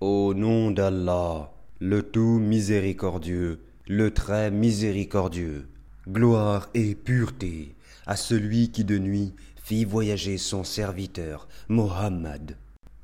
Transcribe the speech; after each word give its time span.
Au 0.00 0.32
nom 0.32 0.70
d'Allah, 0.70 1.50
le 1.80 2.02
tout 2.02 2.38
miséricordieux, 2.38 3.58
le 3.88 4.12
très 4.12 4.48
miséricordieux, 4.48 5.66
gloire 6.08 6.68
et 6.72 6.94
pureté 6.94 7.74
à 8.06 8.14
celui 8.14 8.70
qui 8.70 8.84
de 8.84 8.96
nuit 8.96 9.34
fit 9.56 9.84
voyager 9.84 10.38
son 10.38 10.62
serviteur, 10.62 11.48
Mohammed, 11.68 12.56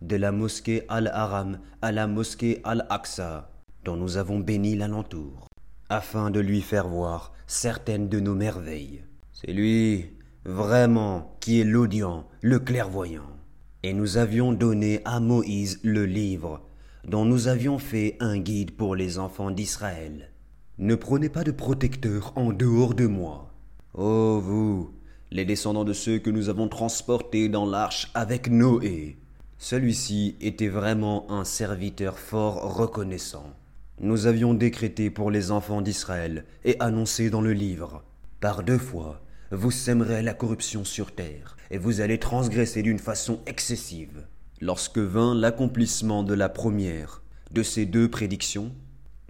de 0.03 0.15
la 0.15 0.31
mosquée 0.31 0.85
Al-Haram 0.89 1.59
à 1.83 1.91
la 1.91 2.07
mosquée 2.07 2.61
Al-Aqsa, 2.63 3.51
dont 3.85 3.97
nous 3.97 4.17
avons 4.17 4.39
béni 4.39 4.77
l'alentour, 4.77 5.49
afin 5.89 6.31
de 6.31 6.39
lui 6.39 6.61
faire 6.61 6.87
voir 6.87 7.33
certaines 7.49 8.09
de 8.09 8.21
nos 8.21 8.37
merveilles. 8.37 9.03
C'est 9.33 9.53
lui, 9.53 10.13
vraiment, 10.45 11.37
qui 11.41 11.61
est 11.61 11.65
l'audient, 11.65 12.29
le 12.41 12.61
clairvoyant. 12.61 13.37
Et 13.83 13.95
nous 13.95 14.17
avions 14.17 14.53
donné 14.53 15.01
à 15.05 15.19
Moïse 15.19 15.81
le 15.83 16.07
livre, 16.07 16.63
dont 17.07 17.25
nous 17.25 17.49
avions 17.49 17.79
fait 17.79 18.17
un 18.21 18.39
guide 18.39 18.73
pour 18.73 18.97
les 18.97 19.19
enfants 19.19 19.51
d'Israël. 19.51 20.31
Ne 20.79 20.95
prenez 20.95 21.29
pas 21.29 21.45
de 21.45 21.51
protecteur 21.51 22.33
en 22.37 22.53
dehors 22.53 22.95
de 22.95 23.07
moi. 23.07 23.53
Ô 23.95 24.41
vous, 24.41 24.91
les 25.31 25.45
descendants 25.45 25.85
de 25.85 25.93
ceux 25.93 26.19
que 26.19 26.31
nous 26.31 26.49
avons 26.49 26.69
transportés 26.69 27.49
dans 27.49 27.67
l'arche 27.67 28.11
avec 28.15 28.49
Noé. 28.49 29.17
Celui-ci 29.59 30.37
était 30.41 30.69
vraiment 30.69 31.31
un 31.31 31.45
serviteur 31.45 32.19
fort 32.19 32.77
reconnaissant. 32.77 33.55
Nous 34.01 34.27
avions 34.27 34.55
décrété 34.55 35.11
pour 35.11 35.31
les 35.31 35.51
enfants 35.51 35.81
d'Israël 35.81 36.45
et 36.65 36.77
annoncé 36.81 37.31
dans 37.31 37.41
le 37.41 37.53
livre. 37.53 38.03
Par 38.41 38.63
deux 38.63 38.79
fois, 38.79 39.23
vous 39.53 39.71
sèmerez 39.71 40.23
la 40.23 40.35
corruption 40.35 40.85
sur 40.85 41.15
terre, 41.15 41.57
et 41.71 41.79
vous 41.79 42.01
allez 42.01 42.19
transgresser 42.19 42.83
d'une 42.83 42.99
façon 42.99 43.41
excessive. 43.47 44.27
Lorsque 44.61 44.99
vint 44.99 45.35
l'accomplissement 45.35 46.23
de 46.23 46.35
la 46.35 46.49
première 46.49 47.23
de 47.51 47.63
ces 47.63 47.87
deux 47.87 48.09
prédictions, 48.09 48.73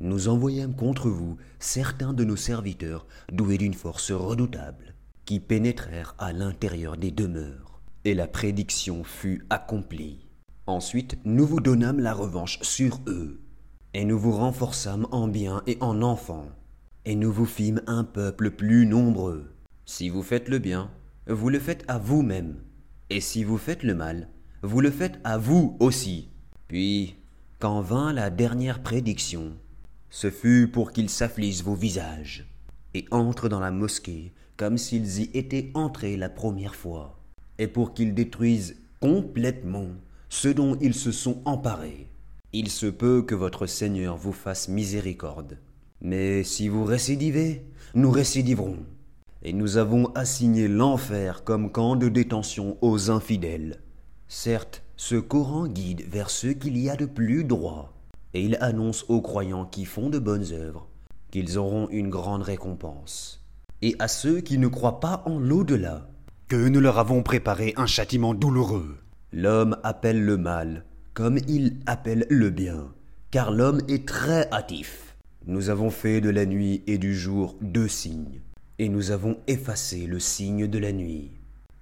nous 0.01 0.29
envoyâmes 0.29 0.75
contre 0.75 1.09
vous 1.09 1.37
certains 1.59 2.13
de 2.13 2.25
nos 2.25 2.37
serviteurs 2.37 3.07
doués 3.33 3.59
d'une 3.59 3.75
force 3.75 4.13
redoutable, 4.13 4.95
qui 5.25 5.41
pénétrèrent 5.41 6.15
à 6.19 6.33
l'intérieur 6.33 6.97
des 6.97 7.11
demeures, 7.11 7.81
et 8.05 8.15
la 8.15 8.27
prédiction 8.27 9.03
fut 9.05 9.47
accomplie. 9.51 10.27
Ensuite, 10.67 11.19
nous 11.25 11.47
vous 11.47 11.61
donnâmes 11.61 12.01
la 12.01 12.15
revanche 12.15 12.59
sur 12.63 13.01
eux, 13.07 13.41
et 13.95 14.05
nous 14.05 14.19
vous 14.19 14.33
renforçâmes 14.33 15.07
en 15.11 15.29
biens 15.29 15.63
et 15.67 15.79
en 15.81 16.03
enfants, 16.03 16.49
et 17.05 17.15
nous 17.15 17.33
vous 17.33 17.47
fîmes 17.47 17.83
un 17.87 18.05
peuple 18.05 18.51
plus 18.51 18.87
nombreux. 18.87 19.53
Si 19.87 20.09
vous 20.09 20.23
faites 20.23 20.49
le 20.49 20.59
bien, 20.59 20.91
vous 21.27 21.49
le 21.49 21.59
faites 21.59 21.85
à 21.89 21.99
vous-même, 21.99 22.57
et 23.11 23.21
si 23.21 23.45
vous 23.45 23.59
faites 23.59 23.83
le 23.83 23.95
mal, 23.95 24.29
vous 24.65 24.81
le 24.81 24.91
faites 24.91 25.21
à 25.25 25.37
vous 25.37 25.77
aussi. 25.79 26.29
Puis, 26.69 27.17
quand 27.59 27.83
vint 27.83 28.15
la 28.15 28.31
dernière 28.31 28.83
prédiction, 28.83 29.53
ce 30.09 30.31
fut 30.31 30.69
pour 30.69 30.93
qu'ils 30.93 31.11
s'affligent 31.11 31.63
vos 31.63 31.75
visages, 31.75 32.47
et 32.95 33.05
entrent 33.11 33.51
dans 33.51 33.61
la 33.61 33.71
mosquée 33.71 34.33
comme 34.57 34.79
s'ils 34.79 35.21
y 35.21 35.31
étaient 35.35 35.71
entrés 35.75 36.17
la 36.17 36.31
première 36.31 36.75
fois, 36.75 37.19
et 37.59 37.67
pour 37.67 37.93
qu'ils 37.93 38.15
détruisent 38.15 38.77
complètement 39.01 39.89
ce 40.31 40.49
dont 40.49 40.79
ils 40.81 40.95
se 40.95 41.13
sont 41.13 41.43
emparés. 41.45 42.09
Il 42.55 42.71
se 42.71 42.87
peut 42.87 43.23
que 43.23 43.35
votre 43.35 43.67
Seigneur 43.67 44.17
vous 44.17 44.33
fasse 44.33 44.69
miséricorde. 44.69 45.59
Mais 46.01 46.43
si 46.43 46.69
vous 46.69 46.85
récidivez, 46.85 47.67
nous 47.95 48.11
récidiverons. 48.11 48.79
Et 49.43 49.53
nous 49.53 49.77
avons 49.77 50.07
assigné 50.15 50.69
l'enfer 50.69 51.45
comme 51.45 51.71
camp 51.71 51.97
de 51.97 52.09
détention 52.09 52.79
aux 52.81 53.11
infidèles. 53.11 53.84
Certes, 54.37 54.83
ce 54.97 55.15
Coran 55.15 55.69
guide 55.69 56.03
vers 56.09 56.29
ce 56.29 56.49
qu'il 56.49 56.77
y 56.77 56.91
a 56.91 56.97
de 56.97 57.07
plus 57.07 57.45
droit, 57.45 57.95
et 58.35 58.43
il 58.43 58.59
annonce 58.61 59.05
aux 59.09 59.21
croyants 59.21 59.65
qui 59.65 59.85
font 59.85 60.11
de 60.11 60.19
bonnes 60.19 60.53
œuvres 60.53 60.89
qu'ils 61.31 61.57
auront 61.57 61.89
une 61.91 62.11
grande 62.11 62.43
récompense. 62.43 63.47
Et 63.81 63.95
à 64.01 64.09
ceux 64.09 64.41
qui 64.41 64.59
ne 64.59 64.67
croient 64.67 64.99
pas 64.99 65.23
en 65.27 65.39
l'au-delà, 65.39 66.09
que 66.49 66.69
nous 66.69 66.81
leur 66.81 66.99
avons 66.99 67.23
préparé 67.23 67.75
un 67.77 67.87
châtiment 67.87 68.35
douloureux. 68.35 68.99
L'homme 69.33 69.79
appelle 69.85 70.23
le 70.25 70.37
mal 70.37 70.85
comme 71.15 71.39
il 71.47 71.79
appelle 71.87 72.27
le 72.29 72.51
bien, 72.51 72.93
car 73.31 73.53
l'homme 73.53 73.83
est 73.87 74.07
très 74.07 74.51
hâtif. 74.51 75.17
Nous 75.47 75.71
avons 75.71 75.91
fait 75.91 76.21
de 76.21 76.31
la 76.31 76.45
nuit 76.45 76.83
et 76.89 76.99
du 76.99 77.15
jour 77.15 77.57
deux 77.61 77.89
signes, 77.89 78.41
et 78.81 78.89
nous 78.89 79.13
avons 79.13 79.39
effacé 79.47 80.07
le 80.07 80.19
signe 80.19 80.67
de 80.67 80.79
la 80.79 80.91
nuit 80.91 81.31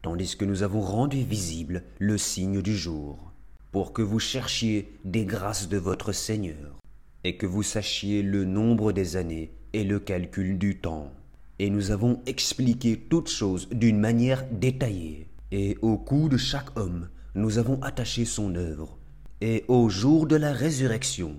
tandis 0.02 0.36
que 0.36 0.44
nous 0.44 0.62
avons 0.62 0.80
rendu 0.80 1.22
visible 1.22 1.84
le 1.98 2.18
signe 2.18 2.60
du 2.60 2.76
jour, 2.76 3.32
pour 3.70 3.92
que 3.92 4.02
vous 4.02 4.18
cherchiez 4.18 4.92
des 5.04 5.24
grâces 5.24 5.68
de 5.68 5.78
votre 5.78 6.12
Seigneur, 6.12 6.78
et 7.24 7.36
que 7.36 7.46
vous 7.46 7.62
sachiez 7.62 8.22
le 8.22 8.44
nombre 8.44 8.92
des 8.92 9.16
années 9.16 9.52
et 9.72 9.84
le 9.84 9.98
calcul 10.00 10.58
du 10.58 10.78
temps. 10.78 11.12
Et 11.58 11.70
nous 11.70 11.92
avons 11.92 12.20
expliqué 12.26 12.98
toutes 12.98 13.30
choses 13.30 13.68
d'une 13.70 13.98
manière 13.98 14.44
détaillée, 14.50 15.28
et 15.52 15.78
au 15.82 15.96
cou 15.96 16.28
de 16.28 16.36
chaque 16.36 16.76
homme, 16.76 17.08
nous 17.34 17.58
avons 17.58 17.80
attaché 17.82 18.24
son 18.24 18.56
œuvre, 18.56 18.98
et 19.40 19.64
au 19.68 19.88
jour 19.88 20.26
de 20.26 20.36
la 20.36 20.52
résurrection, 20.52 21.36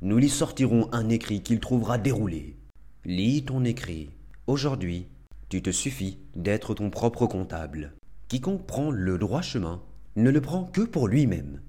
nous 0.00 0.16
lui 0.16 0.28
sortirons 0.28 0.88
un 0.92 1.08
écrit 1.08 1.42
qu'il 1.42 1.60
trouvera 1.60 1.98
déroulé. 1.98 2.56
Lis 3.04 3.44
ton 3.44 3.64
écrit. 3.64 4.10
Aujourd'hui, 4.46 5.08
tu 5.48 5.62
te 5.62 5.70
suffis 5.70 6.18
d'être 6.36 6.74
ton 6.74 6.90
propre 6.90 7.26
comptable. 7.26 7.94
Quiconque 8.28 8.66
prend 8.66 8.90
le 8.90 9.16
droit 9.16 9.40
chemin 9.40 9.80
ne 10.16 10.30
le 10.30 10.40
prend 10.40 10.64
que 10.64 10.82
pour 10.82 11.08
lui-même. 11.08 11.60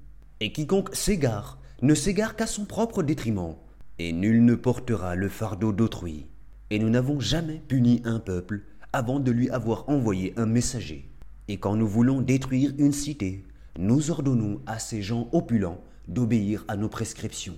Et 0.41 0.51
quiconque 0.51 0.93
s'égare 0.93 1.57
ne 1.81 1.95
s'égare 1.95 2.35
qu'à 2.35 2.47
son 2.47 2.65
propre 2.65 3.01
détriment. 3.01 3.55
Et 3.97 4.11
nul 4.11 4.43
ne 4.43 4.55
portera 4.55 5.15
le 5.15 5.29
fardeau 5.29 5.71
d'autrui. 5.71 6.25
Et 6.69 6.79
nous 6.79 6.89
n'avons 6.89 7.21
jamais 7.21 7.61
puni 7.67 8.01
un 8.03 8.19
peuple 8.19 8.63
avant 8.91 9.19
de 9.21 9.31
lui 9.31 9.49
avoir 9.49 9.87
envoyé 9.87 10.33
un 10.35 10.45
messager. 10.45 11.09
Et 11.47 11.57
quand 11.57 11.75
nous 11.75 11.87
voulons 11.87 12.21
détruire 12.21 12.73
une 12.77 12.93
cité, 12.93 13.45
nous 13.77 14.11
ordonnons 14.11 14.59
à 14.65 14.79
ces 14.79 15.01
gens 15.01 15.29
opulents 15.31 15.81
d'obéir 16.07 16.65
à 16.67 16.75
nos 16.75 16.89
prescriptions. 16.89 17.57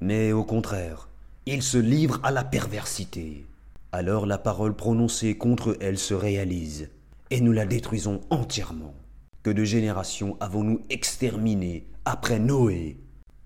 Mais 0.00 0.32
au 0.32 0.44
contraire, 0.44 1.08
ils 1.46 1.62
se 1.62 1.78
livrent 1.78 2.20
à 2.22 2.30
la 2.30 2.44
perversité 2.44 3.44
alors 3.96 4.26
la 4.26 4.36
parole 4.36 4.74
prononcée 4.74 5.38
contre 5.38 5.76
elle 5.80 5.96
se 5.96 6.12
réalise, 6.12 6.90
et 7.30 7.40
nous 7.40 7.52
la 7.52 7.66
détruisons 7.66 8.20
entièrement. 8.30 8.94
Que 9.42 9.50
de 9.50 9.64
générations 9.64 10.36
avons-nous 10.40 10.80
exterminées 10.90 11.88
après 12.04 12.38
Noé? 12.38 12.98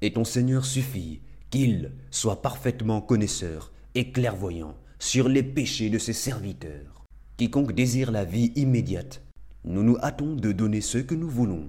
Et 0.02 0.12
ton 0.12 0.24
Seigneur 0.24 0.64
suffit 0.64 1.20
qu'il 1.50 1.92
soit 2.10 2.42
parfaitement 2.42 3.00
connaisseur 3.00 3.72
et 3.94 4.12
clairvoyant 4.12 4.76
sur 4.98 5.28
les 5.28 5.42
péchés 5.42 5.90
de 5.90 5.98
ses 5.98 6.12
serviteurs. 6.12 7.04
Quiconque 7.36 7.72
désire 7.72 8.10
la 8.10 8.24
vie 8.24 8.52
immédiate, 8.56 9.22
nous 9.64 9.82
nous 9.82 9.96
hâtons 9.98 10.34
de 10.34 10.52
donner 10.52 10.80
ce 10.80 10.98
que 10.98 11.14
nous 11.14 11.28
voulons, 11.28 11.68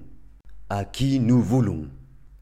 à 0.70 0.84
qui 0.84 1.18
nous 1.18 1.42
voulons, 1.42 1.88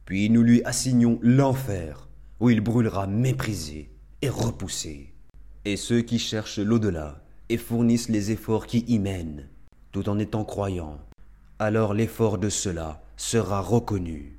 puis 0.04 0.30
nous 0.30 0.42
lui 0.42 0.62
assignons 0.64 1.18
l'enfer, 1.22 2.08
où 2.40 2.50
il 2.50 2.60
brûlera 2.60 3.06
méprisé 3.06 3.90
et 4.22 4.28
repoussé 4.28 5.10
et 5.64 5.76
ceux 5.76 6.02
qui 6.02 6.18
cherchent 6.18 6.58
l'au-delà 6.58 7.22
et 7.48 7.56
fournissent 7.56 8.08
les 8.08 8.30
efforts 8.30 8.66
qui 8.66 8.84
y 8.88 8.98
mènent, 8.98 9.48
tout 9.92 10.08
en 10.08 10.18
étant 10.18 10.44
croyants, 10.44 10.98
alors 11.58 11.94
l'effort 11.94 12.38
de 12.38 12.48
cela 12.48 13.02
sera 13.16 13.60
reconnu. 13.60 14.38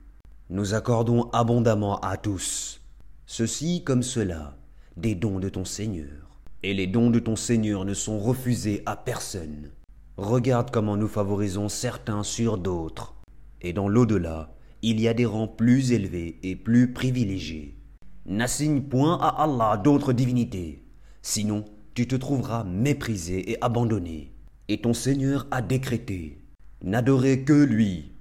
Nous 0.49 0.73
accordons 0.73 1.29
abondamment 1.31 1.99
à 1.99 2.17
tous, 2.17 2.81
ceci 3.25 3.83
comme 3.83 4.03
cela, 4.03 4.57
des 4.97 5.15
dons 5.15 5.39
de 5.39 5.49
ton 5.49 5.65
Seigneur. 5.65 6.39
Et 6.63 6.73
les 6.73 6.87
dons 6.87 7.09
de 7.09 7.19
ton 7.19 7.35
Seigneur 7.35 7.85
ne 7.85 7.93
sont 7.93 8.19
refusés 8.19 8.83
à 8.85 8.95
personne. 8.95 9.71
Regarde 10.17 10.71
comment 10.71 10.97
nous 10.97 11.07
favorisons 11.07 11.69
certains 11.69 12.23
sur 12.23 12.57
d'autres. 12.57 13.15
Et 13.61 13.73
dans 13.73 13.87
l'au-delà, 13.87 14.53
il 14.81 14.99
y 14.99 15.07
a 15.07 15.13
des 15.13 15.25
rangs 15.25 15.47
plus 15.47 15.91
élevés 15.91 16.39
et 16.43 16.55
plus 16.55 16.93
privilégiés. 16.93 17.77
N'assigne 18.25 18.81
point 18.81 19.17
à 19.21 19.43
Allah 19.43 19.77
d'autres 19.77 20.13
divinités. 20.13 20.83
Sinon, 21.21 21.65
tu 21.93 22.07
te 22.07 22.15
trouveras 22.15 22.63
méprisé 22.63 23.51
et 23.51 23.63
abandonné. 23.63 24.31
Et 24.67 24.81
ton 24.81 24.93
Seigneur 24.93 25.47
a 25.51 25.61
décrété, 25.61 26.37
n'adorez 26.83 27.43
que 27.43 27.53
lui, 27.53 28.11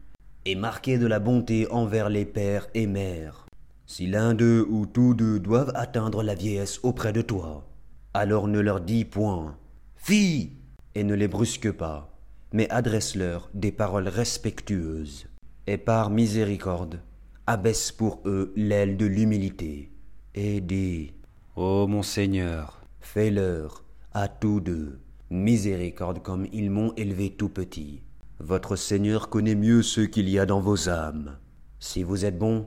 et 0.44 0.54
marquez 0.54 0.98
de 0.98 1.06
la 1.06 1.18
bonté 1.18 1.70
envers 1.70 2.08
les 2.08 2.24
pères 2.24 2.68
et 2.74 2.86
mères. 2.86 3.46
Si 3.86 4.06
l'un 4.06 4.34
d'eux 4.34 4.66
ou 4.70 4.86
tous 4.86 5.14
deux 5.14 5.40
doivent 5.40 5.72
atteindre 5.74 6.22
la 6.22 6.34
vieillesse 6.34 6.80
auprès 6.82 7.12
de 7.12 7.22
toi, 7.22 7.68
alors 8.14 8.48
ne 8.48 8.60
leur 8.60 8.80
dis 8.80 9.04
point 9.04 9.56
Fille 9.96 10.52
et 10.94 11.04
ne 11.04 11.14
les 11.14 11.28
brusque 11.28 11.70
pas, 11.72 12.16
mais 12.52 12.70
adresse-leur 12.70 13.50
des 13.54 13.72
paroles 13.72 14.08
respectueuses. 14.08 15.26
Et 15.66 15.76
par 15.76 16.10
miséricorde, 16.10 17.00
abaisse 17.46 17.92
pour 17.92 18.22
eux 18.26 18.52
l'aile 18.56 18.96
de 18.96 19.06
l'humilité, 19.06 19.92
et 20.34 20.60
dis 20.60 21.12
Ô 21.56 21.86
mon 21.86 22.02
Seigneur, 22.02 22.80
Fais-leur, 23.00 23.82
à 24.12 24.28
tous 24.28 24.60
deux, 24.60 24.99
miséricorde 25.30 26.22
comme 26.22 26.46
ils 26.52 26.70
m'ont 26.70 26.92
élevé 26.96 27.30
tout 27.30 27.48
petit. 27.48 28.02
Votre 28.40 28.76
Seigneur 28.76 29.28
connaît 29.28 29.54
mieux 29.54 29.82
ce 29.82 30.00
qu'il 30.00 30.28
y 30.28 30.38
a 30.38 30.46
dans 30.46 30.60
vos 30.60 30.88
âmes. 30.88 31.38
Si 31.78 32.02
vous 32.02 32.24
êtes 32.24 32.38
bons, 32.38 32.66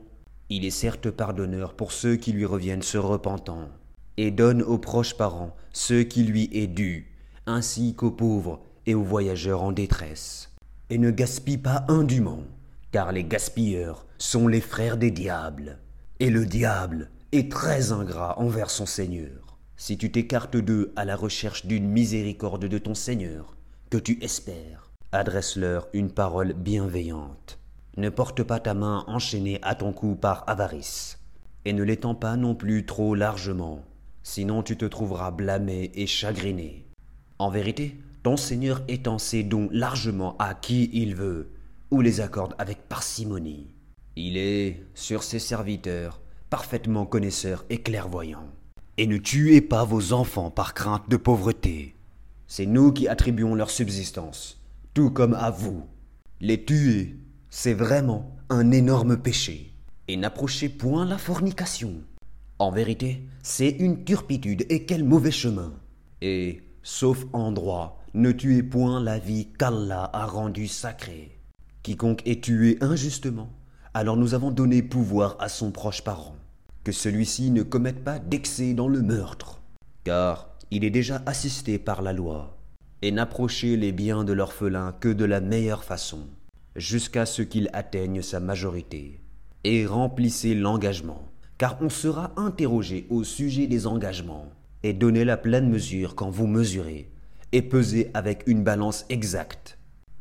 Il 0.49 0.65
est 0.65 0.71
certes 0.71 1.09
pardonneur 1.09 1.73
pour 1.73 1.91
ceux 1.91 2.15
qui 2.15 2.31
lui 2.31 2.45
reviennent 2.45 2.83
se 2.83 2.97
repentant, 2.97 3.69
et 4.17 4.29
donne 4.29 4.61
aux 4.61 4.77
proches 4.77 5.15
parents 5.15 5.55
ce 5.71 6.03
qui 6.03 6.23
lui 6.23 6.49
est 6.53 6.67
dû, 6.67 7.11
ainsi 7.47 7.95
qu'aux 7.95 8.11
pauvres 8.11 8.61
et 8.85 8.93
aux 8.93 9.03
voyageurs 9.03 9.63
en 9.63 9.71
détresse. 9.71 10.51
Et 10.89 10.97
ne 10.97 11.11
gaspille 11.11 11.57
pas 11.57 11.85
indûment, 11.87 12.43
car 12.91 13.11
les 13.11 13.23
gaspilleurs 13.23 14.05
sont 14.17 14.47
les 14.47 14.61
frères 14.61 14.97
des 14.97 15.11
diables, 15.11 15.79
et 16.19 16.29
le 16.29 16.45
diable 16.45 17.09
est 17.31 17.51
très 17.51 17.91
ingrat 17.91 18.37
envers 18.39 18.69
son 18.69 18.85
Seigneur. 18.85 19.52
Si 19.75 19.97
tu 19.97 20.11
t'écartes 20.11 20.57
d'eux 20.57 20.93
à 20.95 21.03
la 21.03 21.15
recherche 21.15 21.65
d'une 21.65 21.87
miséricorde 21.87 22.65
de 22.65 22.77
ton 22.77 22.93
Seigneur, 22.93 23.55
que 23.89 23.97
tu 23.97 24.17
espères, 24.23 24.91
adresse-leur 25.11 25.87
une 25.93 26.11
parole 26.11 26.53
bienveillante. 26.53 27.59
Ne 27.97 28.09
porte 28.09 28.43
pas 28.43 28.59
ta 28.59 28.73
main 28.73 29.03
enchaînée 29.07 29.59
à 29.61 29.75
ton 29.75 29.91
cou 29.91 30.15
par 30.15 30.43
avarice, 30.47 31.19
et 31.65 31.73
ne 31.73 31.83
l'étends 31.83 32.15
pas 32.15 32.37
non 32.37 32.55
plus 32.55 32.85
trop 32.85 33.15
largement, 33.15 33.83
sinon 34.21 34.63
tu 34.63 34.77
te 34.77 34.85
trouveras 34.85 35.31
blâmé 35.31 35.91
et 35.95 36.07
chagriné. 36.07 36.87
En 37.39 37.49
vérité, 37.49 37.99
ton 38.21 38.37
Seigneur 38.37 38.81
étend 38.87 39.17
ses 39.17 39.43
dons 39.43 39.69
largement 39.71 40.37
à 40.37 40.53
qui 40.53 40.89
il 40.93 41.15
veut, 41.15 41.51
ou 41.91 42.01
les 42.01 42.21
accorde 42.21 42.55
avec 42.57 42.87
parcimonie. 42.87 43.73
Il 44.15 44.37
est, 44.37 44.85
sur 44.93 45.23
ses 45.23 45.39
serviteurs, 45.39 46.21
parfaitement 46.49 47.05
connaisseur 47.05 47.65
et 47.69 47.81
clairvoyant. 47.81 48.47
Et 48.97 49.07
ne 49.07 49.17
tuez 49.17 49.61
pas 49.61 49.85
vos 49.85 50.13
enfants 50.13 50.51
par 50.51 50.75
crainte 50.75 51.09
de 51.09 51.17
pauvreté. 51.17 51.95
C'est 52.45 52.67
nous 52.67 52.91
qui 52.91 53.07
attribuons 53.07 53.55
leur 53.55 53.71
subsistance, 53.71 54.61
tout 54.93 55.09
comme 55.09 55.33
à 55.33 55.49
vous. 55.49 55.83
Les 56.39 56.63
tuer, 56.63 57.15
c'est 57.49 57.73
vraiment 57.73 58.35
un 58.49 58.69
énorme 58.71 59.17
péché. 59.17 59.73
Et 60.07 60.15
n'approchez 60.15 60.69
point 60.69 61.05
la 61.05 61.17
fornication. 61.17 62.03
En 62.59 62.69
vérité, 62.69 63.27
c'est 63.41 63.69
une 63.69 64.03
turpitude 64.03 64.65
et 64.69 64.85
quel 64.85 65.03
mauvais 65.03 65.31
chemin. 65.31 65.73
Et, 66.21 66.61
sauf 66.83 67.25
en 67.33 67.51
droit, 67.51 68.03
ne 68.13 68.31
tuez 68.31 68.61
point 68.61 69.01
la 69.01 69.17
vie 69.17 69.47
qu'Allah 69.57 70.09
a 70.13 70.27
rendue 70.27 70.67
sacrée. 70.67 71.39
Quiconque 71.81 72.21
est 72.27 72.43
tué 72.43 72.77
injustement, 72.81 73.49
alors 73.95 74.17
nous 74.17 74.35
avons 74.35 74.51
donné 74.51 74.83
pouvoir 74.83 75.35
à 75.39 75.49
son 75.49 75.71
proche 75.71 76.03
parent, 76.03 76.35
que 76.83 76.91
celui-ci 76.91 77.51
ne 77.51 77.63
commette 77.63 78.03
pas 78.03 78.19
d'excès 78.19 78.73
dans 78.73 78.87
le 78.87 79.01
meurtre, 79.01 79.61
car 80.03 80.49
il 80.71 80.83
est 80.83 80.89
déjà 80.89 81.21
assisté 81.25 81.79
par 81.79 82.01
la 82.01 82.13
loi, 82.13 82.57
et 83.01 83.11
n'approchez 83.11 83.77
les 83.77 83.91
biens 83.91 84.23
de 84.23 84.33
l'orphelin 84.33 84.93
que 84.99 85.09
de 85.09 85.25
la 85.25 85.41
meilleure 85.41 85.83
façon, 85.83 86.27
jusqu'à 86.75 87.25
ce 87.25 87.41
qu'il 87.41 87.69
atteigne 87.73 88.21
sa 88.21 88.39
majorité, 88.39 89.21
et 89.63 89.85
remplissez 89.85 90.55
l'engagement, 90.55 91.29
car 91.57 91.77
on 91.81 91.89
sera 91.89 92.33
interrogé 92.35 93.07
au 93.09 93.23
sujet 93.23 93.67
des 93.67 93.87
engagements, 93.87 94.51
et 94.83 94.93
donnez 94.93 95.23
la 95.23 95.37
pleine 95.37 95.69
mesure 95.69 96.15
quand 96.15 96.29
vous 96.29 96.47
mesurez, 96.47 97.09
et 97.53 97.61
pesez 97.61 98.09
avec 98.13 98.43
une 98.47 98.63
balance 98.63 99.05
exacte. 99.09 99.77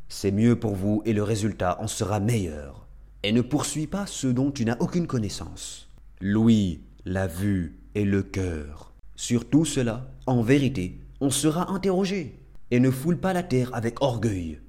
C'est 0.07 0.31
mieux 0.31 0.55
pour 0.57 0.75
vous 0.75 1.01
et 1.05 1.13
le 1.13 1.23
résultat 1.23 1.81
en 1.81 1.87
sera 1.87 2.19
meilleur. 2.19 2.85
Et 3.23 3.31
ne 3.31 3.41
poursuis 3.41 3.87
pas 3.87 4.05
ce 4.05 4.27
dont 4.27 4.51
tu 4.51 4.63
n'as 4.63 4.77
aucune 4.79 5.07
connaissance. 5.07 5.89
L'ouïe, 6.25 6.79
la 7.03 7.27
vue 7.27 7.81
et 7.95 8.05
le 8.05 8.23
cœur. 8.23 8.93
Sur 9.17 9.49
tout 9.49 9.65
cela, 9.65 10.09
en 10.25 10.41
vérité, 10.41 11.01
on 11.19 11.29
sera 11.29 11.69
interrogé. 11.69 12.39
Et 12.71 12.79
ne 12.79 12.91
foule 12.91 13.17
pas 13.17 13.33
la 13.33 13.43
terre 13.43 13.71
avec 13.73 14.01
orgueil. 14.01 14.61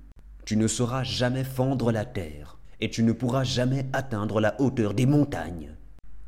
Tu 0.44 0.56
ne 0.56 0.66
sauras 0.66 1.04
jamais 1.04 1.44
fendre 1.44 1.92
la 1.92 2.04
terre, 2.04 2.58
et 2.80 2.90
tu 2.90 3.04
ne 3.04 3.12
pourras 3.12 3.44
jamais 3.44 3.86
atteindre 3.92 4.40
la 4.40 4.60
hauteur 4.60 4.94
des 4.94 5.06
montagnes. 5.06 5.76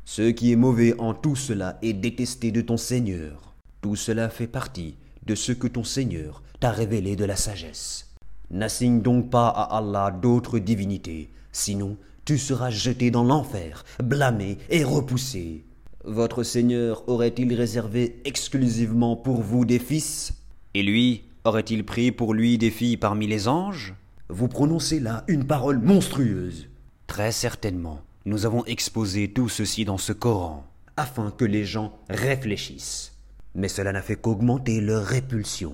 Ce 0.05 0.21
qui 0.21 0.53
est 0.53 0.55
mauvais 0.55 0.97
en 0.97 1.13
tout 1.13 1.35
cela 1.35 1.77
est 1.81 1.91
détesté 1.91 2.53
de 2.53 2.61
ton 2.61 2.77
Seigneur. 2.77 3.53
Tout 3.81 3.97
cela 3.97 4.29
fait 4.29 4.47
partie 4.47 4.95
de 5.25 5.35
ce 5.35 5.51
que 5.51 5.67
ton 5.67 5.83
Seigneur 5.83 6.41
t'a 6.61 6.71
révélé 6.71 7.17
de 7.17 7.25
la 7.25 7.35
sagesse. 7.35 8.15
N'assigne 8.49 9.01
donc 9.01 9.29
pas 9.29 9.49
à 9.49 9.77
Allah 9.79 10.09
d'autres 10.09 10.57
divinités, 10.57 11.29
sinon 11.51 11.97
tu 12.27 12.37
seras 12.37 12.69
jeté 12.69 13.09
dans 13.09 13.23
l'enfer, 13.23 13.85
blâmé 14.03 14.59
et 14.69 14.83
repoussé. 14.83 15.65
Votre 16.03 16.43
Seigneur 16.43 17.07
aurait-il 17.07 17.53
réservé 17.55 18.21
exclusivement 18.25 19.15
pour 19.15 19.41
vous 19.41 19.65
des 19.65 19.79
fils? 19.79 20.33
Et 20.75 20.83
lui, 20.83 21.23
aurait-il 21.45 21.85
pris 21.85 22.11
pour 22.11 22.35
lui 22.35 22.59
des 22.59 22.69
filles 22.69 22.97
parmi 22.97 23.25
les 23.25 23.47
anges? 23.47 23.95
Vous 24.29 24.49
prononcez 24.49 24.99
là 24.99 25.23
une 25.27 25.47
parole 25.47 25.79
monstrueuse. 25.79 26.67
Très 27.07 27.31
certainement, 27.31 28.01
nous 28.25 28.45
avons 28.45 28.63
exposé 28.65 29.29
tout 29.29 29.49
ceci 29.49 29.85
dans 29.85 29.97
ce 29.97 30.11
Coran, 30.11 30.67
afin 30.97 31.31
que 31.31 31.45
les 31.45 31.65
gens 31.65 31.97
réfléchissent 32.09 33.13
mais 33.57 33.69
cela 33.69 33.91
n'a 33.91 34.03
fait 34.03 34.15
qu'augmenter 34.15 34.79
leur 34.81 35.03
répulsion. 35.03 35.73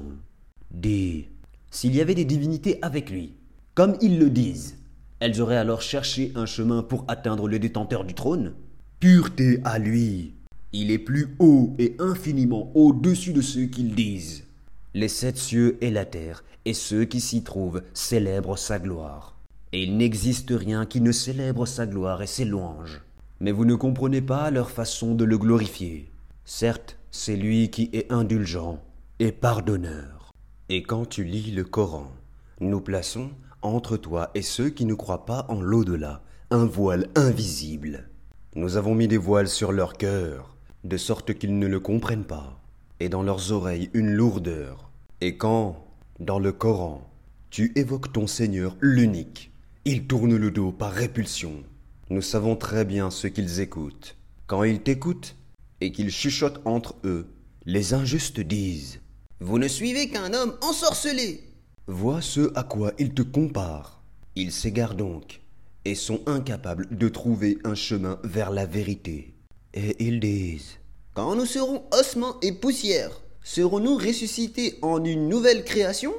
Dis, 0.72 1.28
s'il 1.70 1.94
y 1.94 2.00
avait 2.00 2.16
des 2.16 2.24
divinités 2.24 2.80
avec 2.82 3.10
lui, 3.10 3.34
comme 3.76 3.98
ils 4.02 4.18
le 4.18 4.30
disent, 4.30 4.78
elles 5.24 5.40
auraient 5.40 5.56
alors 5.56 5.82
cherché 5.82 6.34
un 6.36 6.46
chemin 6.46 6.84
pour 6.84 7.06
atteindre 7.08 7.48
le 7.48 7.58
détenteur 7.58 8.04
du 8.04 8.14
trône 8.14 8.56
Pureté 9.00 9.62
à 9.64 9.80
lui. 9.80 10.34
Il 10.74 10.92
est 10.92 11.00
plus 11.00 11.38
haut 11.40 11.74
et 11.80 11.96
infiniment 11.98 12.74
au-dessus 12.76 13.32
de 13.32 13.40
ceux 13.40 13.68
qu'ils 13.68 13.96
disent. 13.96 14.44
Les 14.94 15.08
sept 15.08 15.38
cieux 15.38 15.78
et 15.80 15.92
la 15.92 16.04
terre, 16.04 16.44
et 16.66 16.74
ceux 16.74 17.06
qui 17.06 17.22
s'y 17.22 17.42
trouvent, 17.42 17.84
célèbrent 17.94 18.58
sa 18.58 18.80
gloire. 18.80 19.38
Et 19.72 19.84
il 19.84 19.96
n'existe 19.96 20.52
rien 20.52 20.86
qui 20.86 21.00
ne 21.00 21.14
célèbre 21.14 21.66
sa 21.66 21.86
gloire 21.86 22.22
et 22.22 22.28
ses 22.28 22.44
louanges. 22.44 23.00
Mais 23.40 23.54
vous 23.54 23.64
ne 23.64 23.76
comprenez 23.76 24.22
pas 24.22 24.52
leur 24.52 24.72
façon 24.72 25.16
de 25.16 25.24
le 25.24 25.38
glorifier. 25.38 26.12
Certes, 26.44 26.98
c'est 27.12 27.38
lui 27.38 27.70
qui 27.70 27.90
est 27.94 28.12
indulgent 28.12 28.78
et 29.20 29.32
pardonneur. 29.32 30.34
Et 30.68 30.84
quand 30.84 31.06
tu 31.06 31.24
lis 31.24 31.52
le 31.52 31.64
Coran, 31.64 32.12
nous 32.60 32.82
plaçons 32.82 33.30
entre 33.66 33.98
toi 33.98 34.32
et 34.36 34.42
ceux 34.42 34.70
qui 34.70 34.86
ne 34.86 34.94
croient 34.94 35.26
pas 35.26 35.46
en 35.50 35.62
l'au-delà 35.62 36.22
un 36.52 36.66
voile 36.66 37.10
invisible. 37.16 38.10
Nous 38.56 38.78
avons 38.78 38.94
mis 38.94 39.08
des 39.08 39.18
voiles 39.18 39.48
sur 39.48 39.72
leur 39.72 39.94
cœur, 39.98 40.56
de 40.84 40.98
sorte 40.98 41.34
qu'ils 41.34 41.58
ne 41.58 41.68
le 41.68 41.80
comprennent 41.80 42.26
pas, 42.26 42.62
et 43.00 43.10
dans 43.10 43.24
leurs 43.24 43.52
oreilles 43.52 43.90
une 43.94 44.12
lourdeur. 44.12 44.92
Et 45.22 45.38
quand, 45.38 45.86
dans 46.20 46.40
le 46.40 46.52
Coran, 46.52 47.10
tu 47.50 47.72
évoques 47.76 48.14
ton 48.14 48.28
Seigneur 48.28 48.76
l'unique, 48.82 49.52
ils 49.86 50.06
tournent 50.06 50.38
le 50.38 50.52
dos 50.52 50.72
par 50.72 50.92
répulsion. 50.92 51.64
Nous 52.10 52.22
savons 52.22 52.56
très 52.56 52.86
bien 52.86 53.10
ce 53.10 53.28
qu'ils 53.28 53.60
écoutent. 53.60 54.16
Quand 54.46 54.64
ils 54.64 54.82
t'écoutent, 54.82 55.36
et 55.84 55.92
qu'ils 55.92 56.12
chuchotent 56.12 56.62
entre 56.66 56.96
eux. 57.04 57.28
Les 57.66 57.94
injustes 57.94 58.40
disent 58.40 59.00
Vous 59.40 59.60
ne 59.60 59.68
suivez 59.68 60.10
qu'un 60.10 60.34
homme 60.34 60.56
ensorcelé. 60.62 61.44
Vois 61.88 62.22
ce 62.22 62.52
à 62.56 62.64
quoi 62.64 62.94
ils 62.98 63.14
te 63.14 63.22
comparent. 63.22 64.02
Ils 64.36 64.52
s'égarent 64.52 64.96
donc 64.96 65.42
et 65.86 65.96
sont 65.96 66.22
incapables 66.28 66.88
de 66.96 67.10
trouver 67.10 67.58
un 67.64 67.76
chemin 67.76 68.20
vers 68.24 68.52
la 68.52 68.66
vérité. 68.66 69.34
Et 69.74 69.96
ils 70.04 70.20
disent 70.20 70.80
Quand 71.14 71.36
nous 71.36 71.46
serons 71.46 71.84
ossements 71.92 72.40
et 72.42 72.54
poussière, 72.54 73.22
serons-nous 73.44 73.98
ressuscités 73.98 74.80
en 74.82 75.04
une 75.04 75.28
nouvelle 75.28 75.64
création? 75.64 76.14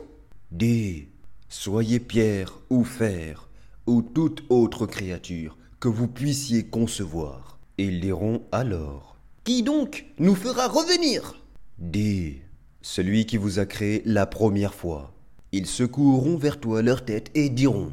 Dis 0.51 1.09
Soyez 1.49 2.01
pierre 2.01 2.59
ou 2.69 2.85
fer, 2.85 3.49
ou 3.87 4.03
toute 4.03 4.43
autre 4.51 4.87
créature 4.87 5.57
que 5.81 5.89
vous 5.89 6.09
puissiez 6.09 6.65
concevoir. 6.65 7.59
Ils 7.79 8.01
diront 8.01 8.43
alors 8.53 9.15
qui 9.45 9.63
donc 9.63 10.07
nous 10.19 10.35
fera 10.35 10.69
revenir? 10.69 11.37
Dis, 11.79 12.41
celui 12.81 13.27
qui 13.27 13.37
vous 13.37 13.59
a 13.59 13.67
créé 13.67 14.01
la 14.07 14.25
première 14.25 14.73
fois. 14.73 15.13
Ils 15.57 15.67
secourront 15.67 16.37
vers 16.37 16.59
toi 16.59 16.83
leur 16.83 17.05
tête 17.05 17.31
et 17.37 17.49
diront 17.49 17.93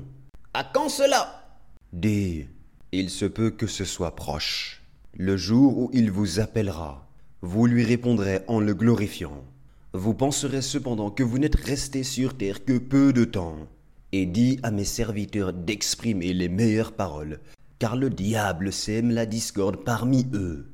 À 0.55 0.63
quand 0.63 0.89
cela? 0.89 1.45
Dis, 1.93 2.47
il 2.91 3.11
se 3.11 3.25
peut 3.25 3.51
que 3.51 3.67
ce 3.67 3.85
soit 3.85 4.15
proche. 4.15 4.81
Le 5.13 5.37
jour 5.37 5.77
où 5.77 5.91
il 5.93 6.09
vous 6.09 6.39
appellera, 6.39 7.07
vous 7.43 7.67
lui 7.67 7.83
répondrez 7.83 8.39
en 8.47 8.59
le 8.59 8.73
glorifiant. 8.73 9.43
Vous 9.93 10.15
penserez 10.15 10.63
cependant 10.63 11.11
que 11.11 11.21
vous 11.21 11.37
n'êtes 11.37 11.63
resté 11.63 12.01
sur 12.01 12.35
terre 12.35 12.65
que 12.65 12.79
peu 12.79 13.13
de 13.13 13.25
temps. 13.25 13.67
Et 14.11 14.25
dis 14.25 14.59
à 14.63 14.71
mes 14.71 14.83
serviteurs 14.83 15.53
d'exprimer 15.53 16.33
les 16.33 16.49
meilleures 16.49 16.93
paroles, 16.93 17.39
car 17.77 17.95
le 17.95 18.09
diable 18.09 18.73
sème 18.73 19.11
la 19.11 19.27
discorde 19.27 19.83
parmi 19.83 20.25
eux. 20.33 20.65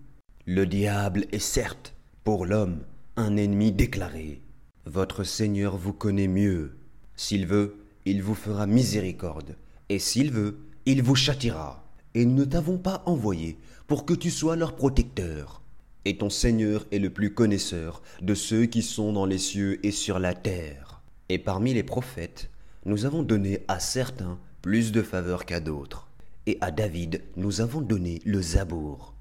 Le 0.46 0.66
diable 0.66 1.26
est 1.34 1.40
certes, 1.40 1.94
pour 2.24 2.46
l'homme, 2.46 2.80
un 3.18 3.36
ennemi 3.36 3.74
déclaré. 3.74 4.42
Votre 4.88 5.26
Seigneur 5.26 5.76
vous 5.76 5.92
connaît 5.92 6.30
mieux. 6.30 6.78
S'il 7.18 7.46
veut, 7.46 7.76
il 8.06 8.24
vous 8.24 8.36
fera 8.36 8.66
miséricorde, 8.66 9.58
et 9.90 10.00
s'il 10.00 10.32
veut, 10.32 10.60
il 10.86 11.04
vous 11.04 11.14
châtira. 11.14 11.84
Et 12.14 12.24
nous 12.26 12.36
ne 12.36 12.46
t'avons 12.46 12.78
pas 12.78 13.04
envoyé 13.06 13.58
pour 13.86 14.06
que 14.06 14.14
tu 14.14 14.32
sois 14.32 14.56
leur 14.56 14.78
protecteur. 14.78 15.62
Et 16.06 16.18
ton 16.18 16.30
Seigneur 16.30 16.86
est 16.94 17.00
le 17.00 17.10
plus 17.10 17.34
connaisseur 17.34 18.02
de 18.22 18.34
ceux 18.34 18.66
qui 18.66 18.82
sont 18.82 19.12
dans 19.12 19.26
les 19.26 19.40
cieux 19.40 19.86
et 19.86 19.92
sur 19.92 20.20
la 20.20 20.34
terre. 20.34 21.02
Et 21.28 21.38
parmi 21.38 21.74
les 21.74 21.84
prophètes, 21.84 22.50
nous 22.86 23.06
avons 23.06 23.24
donné 23.24 23.66
à 23.68 23.82
certains 23.82 24.40
plus 24.62 24.94
de 24.94 25.02
faveur 25.02 25.46
qu'à 25.46 25.60
d'autres. 25.60 26.08
et 26.46 26.58
à 26.62 26.72
David 26.72 27.24
nous 27.36 27.60
avons 27.60 27.82
donné 27.82 28.22
le 28.24 28.42
Zabour. 28.42 29.14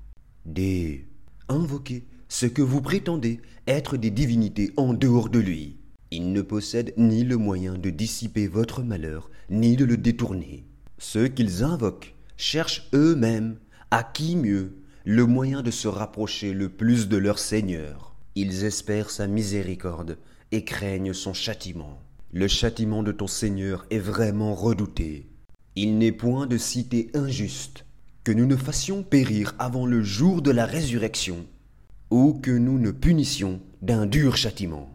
D. 0.45 1.09
Invoquez 1.49 2.05
ce 2.29 2.47
que 2.47 2.63
vous 2.63 2.81
prétendez 2.81 3.41
être 3.67 3.97
des 3.97 4.11
divinités 4.11 4.73
en 4.77 4.95
dehors 4.95 5.29
de 5.29 5.39
lui. 5.39 5.77
Il 6.11 6.33
ne 6.33 6.43
possède 6.43 6.95
ni 6.97 7.25
le 7.25 7.37
moyen 7.37 7.75
de 7.75 7.91
dissiper 7.91 8.47
votre 8.47 8.83
malheur, 8.83 9.31
ni 9.51 9.77
de 9.77 9.85
le 9.85 9.97
détourner. 9.97 10.65
Ceux 10.99 11.29
qu'ils 11.29 11.65
invoquent 11.65 12.15
cherchent 12.37 12.89
eux-mêmes, 12.95 13.57
à 13.91 14.03
qui 14.03 14.37
mieux, 14.37 14.77
le 15.05 15.27
moyen 15.27 15.63
de 15.63 15.71
se 15.71 15.89
rapprocher 15.89 16.53
le 16.53 16.69
plus 16.69 17.09
de 17.09 17.17
leur 17.17 17.39
Seigneur. 17.39 18.15
Ils 18.35 18.65
espèrent 18.65 19.11
sa 19.11 19.27
miséricorde 19.27 20.19
et 20.53 20.65
craignent 20.65 21.13
son 21.13 21.33
châtiment. 21.33 22.01
Le 22.33 22.49
châtiment 22.49 23.03
de 23.03 23.13
ton 23.13 23.27
Seigneur 23.27 23.87
est 23.91 23.99
vraiment 23.99 24.55
redouté. 24.55 25.27
Il 25.75 25.99
n'est 25.99 26.13
point 26.13 26.47
de 26.47 26.59
cité 26.59 27.11
injuste 27.15 27.85
que 28.25 28.33
nous 28.33 28.47
ne 28.47 28.57
fassions 28.57 29.03
périr 29.03 29.55
avant 29.59 29.87
le 29.87 30.03
jour 30.03 30.43
de 30.43 30.51
la 30.51 30.67
résurrection, 30.67 31.47
ou 32.11 32.35
que 32.35 32.51
nous 32.51 32.79
ne 32.79 32.91
punissions 32.91 33.61
d'un 33.83 34.07
dur 34.07 34.37
châtiment. 34.37 34.89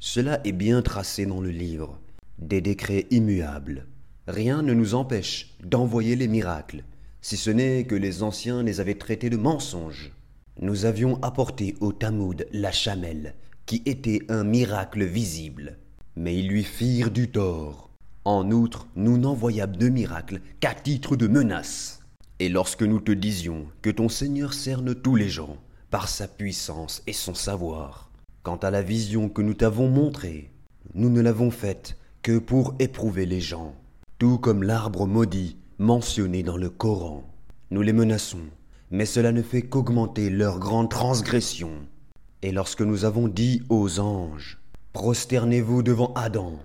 Cela 0.00 0.40
est 0.44 0.52
bien 0.52 0.82
tracé 0.82 1.26
dans 1.26 1.40
le 1.40 1.50
livre, 1.50 1.98
des 2.38 2.60
décrets 2.60 3.06
immuables. 3.10 3.86
Rien 4.26 4.62
ne 4.62 4.74
nous 4.74 4.94
empêche 4.94 5.54
d'envoyer 5.62 6.16
les 6.16 6.28
miracles, 6.28 6.84
si 7.20 7.36
ce 7.36 7.50
n'est 7.50 7.84
que 7.84 7.94
les 7.94 8.22
anciens 8.22 8.62
les 8.62 8.80
avaient 8.80 8.96
traités 8.96 9.30
de 9.30 9.36
mensonges. 9.36 10.12
Nous 10.60 10.84
avions 10.84 11.22
apporté 11.22 11.76
au 11.80 11.92
Tamoud 11.92 12.46
la 12.52 12.72
chamelle, 12.72 13.34
qui 13.66 13.82
était 13.86 14.22
un 14.28 14.42
miracle 14.42 15.04
visible, 15.04 15.78
mais 16.16 16.36
ils 16.36 16.48
lui 16.48 16.64
firent 16.64 17.10
du 17.10 17.28
tort. 17.28 17.90
En 18.24 18.50
outre, 18.50 18.88
nous 18.96 19.18
n'envoyâmes 19.18 19.76
de 19.76 19.88
miracle 19.88 20.40
qu'à 20.58 20.74
titre 20.74 21.14
de 21.14 21.28
menace. 21.28 22.00
Et 22.38 22.48
lorsque 22.48 22.82
nous 22.82 23.00
te 23.00 23.12
disions 23.12 23.66
que 23.82 23.90
ton 23.90 24.08
Seigneur 24.08 24.52
cerne 24.52 24.94
tous 24.94 25.14
les 25.14 25.28
gens 25.28 25.56
par 25.90 26.08
sa 26.08 26.28
puissance 26.28 27.02
et 27.06 27.12
son 27.12 27.34
savoir, 27.34 28.10
quant 28.42 28.56
à 28.56 28.70
la 28.70 28.82
vision 28.82 29.28
que 29.28 29.42
nous 29.42 29.54
t'avons 29.54 29.88
montrée, 29.88 30.50
nous 30.94 31.10
ne 31.10 31.20
l'avons 31.20 31.50
faite 31.50 31.96
que 32.22 32.38
pour 32.38 32.74
éprouver 32.78 33.26
les 33.26 33.40
gens, 33.40 33.74
tout 34.18 34.38
comme 34.38 34.62
l'arbre 34.62 35.06
maudit 35.06 35.56
mentionné 35.78 36.42
dans 36.42 36.56
le 36.56 36.70
Coran. 36.70 37.24
Nous 37.70 37.82
les 37.82 37.92
menaçons, 37.92 38.46
mais 38.90 39.06
cela 39.06 39.32
ne 39.32 39.42
fait 39.42 39.62
qu'augmenter 39.62 40.30
leur 40.30 40.58
grande 40.58 40.90
transgression. 40.90 41.70
Et 42.42 42.52
lorsque 42.52 42.82
nous 42.82 43.04
avons 43.04 43.28
dit 43.28 43.62
aux 43.68 44.00
anges, 44.00 44.58
Prosternez-vous 44.92 45.82
devant 45.82 46.14
Adam, 46.14 46.58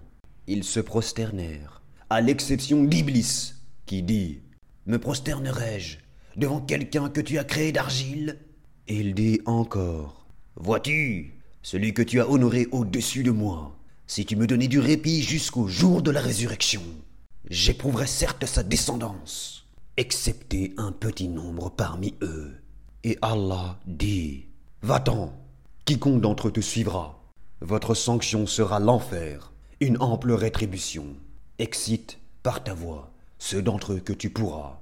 ils 0.48 0.64
se 0.64 0.80
prosternèrent, 0.80 1.82
à 2.10 2.22
l'exception 2.22 2.86
d'Iblis, 2.86 3.56
qui 3.86 4.04
dit, 4.04 4.40
me 4.86 4.98
prosternerai-je 4.98 5.98
devant 6.38 6.62
quelqu'un 6.62 7.10
que 7.10 7.20
tu 7.20 7.38
as 7.38 7.44
créé 7.44 7.74
d'argile? 7.74 8.38
Il 8.88 9.14
dit 9.14 9.40
encore 9.46 10.26
Vois-tu, 10.56 11.36
celui 11.62 11.94
que 11.94 12.02
tu 12.02 12.20
as 12.20 12.30
honoré 12.30 12.68
au-dessus 12.72 13.24
de 13.24 13.32
moi, 13.32 13.78
si 14.08 14.26
tu 14.26 14.36
me 14.36 14.48
donnais 14.48 14.68
du 14.68 14.80
répit 14.80 15.22
jusqu'au 15.22 15.68
jour 15.68 16.02
de 16.02 16.12
la 16.12 16.20
résurrection, 16.20 16.82
j'éprouverais 17.50 18.08
certes 18.08 18.46
sa 18.46 18.64
descendance, 18.64 19.66
excepté 19.98 20.74
un 20.78 20.92
petit 20.92 21.28
nombre 21.28 21.70
parmi 21.70 22.16
eux. 22.22 22.52
Et 23.04 23.18
Allah 23.22 23.80
dit 23.86 24.48
Va-t'en, 24.82 25.34
quiconque 25.86 26.22
d'entre 26.22 26.50
eux 26.50 26.52
te 26.52 26.62
suivra, 26.62 27.24
votre 27.62 27.94
sanction 27.94 28.48
sera 28.48 28.80
l'enfer, 28.80 29.52
une 29.80 30.02
ample 30.02 30.32
rétribution. 30.32 31.06
Excite 31.60 32.18
par 32.42 32.64
ta 32.64 32.74
voix 32.74 33.14
ceux 33.38 33.62
d'entre 33.62 33.94
eux 33.94 34.00
que 34.00 34.14
tu 34.14 34.30
pourras. 34.30 34.80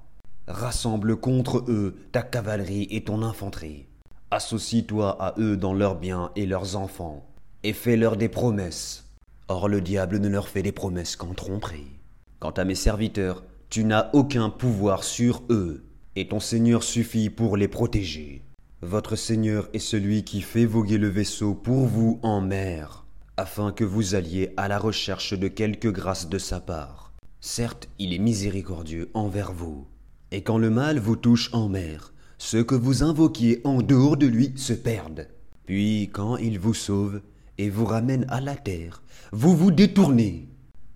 Rassemble 0.47 1.17
contre 1.17 1.65
eux 1.67 1.95
ta 2.11 2.21
cavalerie 2.23 2.87
et 2.89 3.03
ton 3.03 3.21
infanterie. 3.21 3.88
Associe-toi 4.31 5.17
à 5.19 5.33
eux 5.39 5.57
dans 5.57 5.73
leurs 5.73 5.95
biens 5.95 6.29
et 6.35 6.45
leurs 6.45 6.75
enfants, 6.75 7.25
et 7.63 7.73
fais-leur 7.73 8.15
des 8.15 8.29
promesses. 8.29 9.05
Or 9.47 9.67
le 9.67 9.81
diable 9.81 10.19
ne 10.19 10.29
leur 10.29 10.47
fait 10.47 10.61
des 10.61 10.71
promesses 10.71 11.15
qu'en 11.15 11.33
tromperie. 11.33 11.97
Quant 12.39 12.51
à 12.51 12.63
mes 12.63 12.75
serviteurs, 12.75 13.43
tu 13.71 13.83
n'as 13.83 14.11
aucun 14.13 14.51
pouvoir 14.51 15.03
sur 15.03 15.41
eux, 15.49 15.83
et 16.15 16.27
ton 16.27 16.39
Seigneur 16.39 16.83
suffit 16.83 17.31
pour 17.31 17.57
les 17.57 17.67
protéger. 17.67 18.43
Votre 18.83 19.15
Seigneur 19.15 19.67
est 19.73 19.79
celui 19.79 20.23
qui 20.23 20.41
fait 20.41 20.65
voguer 20.65 20.99
le 20.99 21.09
vaisseau 21.09 21.55
pour 21.55 21.87
vous 21.87 22.19
en 22.21 22.39
mer, 22.39 23.07
afin 23.35 23.71
que 23.71 23.83
vous 23.83 24.13
alliez 24.13 24.53
à 24.57 24.67
la 24.67 24.77
recherche 24.77 25.33
de 25.33 25.47
quelque 25.47 25.87
grâce 25.87 26.29
de 26.29 26.37
sa 26.37 26.59
part. 26.59 27.13
Certes, 27.41 27.89
il 27.97 28.13
est 28.13 28.19
miséricordieux 28.19 29.09
envers 29.15 29.53
vous. 29.53 29.87
Et 30.29 30.43
quand 30.43 30.59
le 30.59 30.69
mal 30.69 30.99
vous 30.99 31.15
touche 31.15 31.51
en 31.51 31.67
mer, 31.67 32.13
ceux 32.39 32.63
que 32.63 32.73
vous 32.73 33.03
invoquiez 33.03 33.61
en 33.65 33.81
dehors 33.81 34.17
de 34.17 34.25
lui 34.25 34.53
se 34.55 34.73
perdent. 34.73 35.27
Puis 35.65 36.09
quand 36.11 36.37
il 36.37 36.57
vous 36.57 36.73
sauve 36.73 37.21
et 37.57 37.69
vous 37.69 37.85
ramène 37.85 38.25
à 38.29 38.41
la 38.41 38.55
terre, 38.55 39.03
vous 39.31 39.55
vous 39.55 39.71
détournez. 39.71 40.47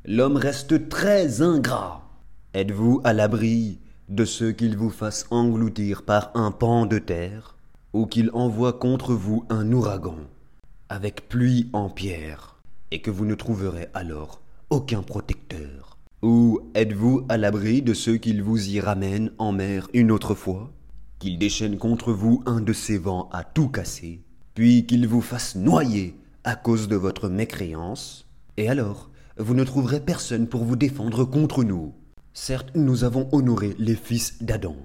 L'homme 0.05 0.37
reste 0.37 0.89
très 0.89 1.41
ingrat. 1.41 2.09
Êtes-vous 2.53 3.01
à 3.03 3.13
l'abri 3.13 3.79
de 4.09 4.25
ceux 4.25 4.53
qu'il 4.53 4.77
vous 4.77 4.89
fasse 4.89 5.25
engloutir 5.31 6.03
par 6.03 6.31
un 6.33 6.51
pan 6.51 6.85
de 6.85 6.97
terre, 6.97 7.57
ou 7.91 8.05
qu'il 8.05 8.31
envoie 8.33 8.73
contre 8.73 9.13
vous 9.13 9.45
un 9.49 9.71
ouragan, 9.71 10.17
avec 10.89 11.27
pluie 11.27 11.69
en 11.73 11.89
pierre, 11.89 12.61
et 12.91 13.01
que 13.01 13.11
vous 13.11 13.25
ne 13.25 13.35
trouverez 13.35 13.87
alors 13.93 14.41
aucun 14.69 15.03
protecteur? 15.03 15.97
Ou 16.21 16.61
êtes-vous 16.73 17.25
à 17.27 17.37
l'abri 17.37 17.81
de 17.81 17.93
ceux 17.93 18.15
qu'il 18.15 18.41
vous 18.41 18.69
y 18.69 18.79
ramène 18.79 19.31
en 19.37 19.51
mer 19.51 19.89
une 19.93 20.11
autre 20.11 20.35
fois? 20.35 20.71
Qu'il 21.23 21.37
déchaîne 21.37 21.77
contre 21.77 22.11
vous 22.11 22.43
un 22.45 22.59
de 22.59 22.73
ses 22.73 22.97
vents 22.97 23.29
à 23.31 23.45
tout 23.45 23.69
casser, 23.69 24.19
puis 24.55 24.85
qu'il 24.85 25.07
vous 25.07 25.21
fasse 25.21 25.55
noyer 25.55 26.17
à 26.43 26.57
cause 26.57 26.89
de 26.89 26.97
votre 26.97 27.29
mécréance 27.29 28.27
Et 28.57 28.67
alors, 28.67 29.09
vous 29.37 29.53
ne 29.53 29.63
trouverez 29.63 30.01
personne 30.01 30.47
pour 30.47 30.65
vous 30.65 30.75
défendre 30.75 31.23
contre 31.23 31.63
nous. 31.63 31.93
Certes, 32.33 32.71
nous 32.75 33.05
avons 33.05 33.29
honoré 33.31 33.73
les 33.79 33.95
fils 33.95 34.43
d'Adam. 34.43 34.75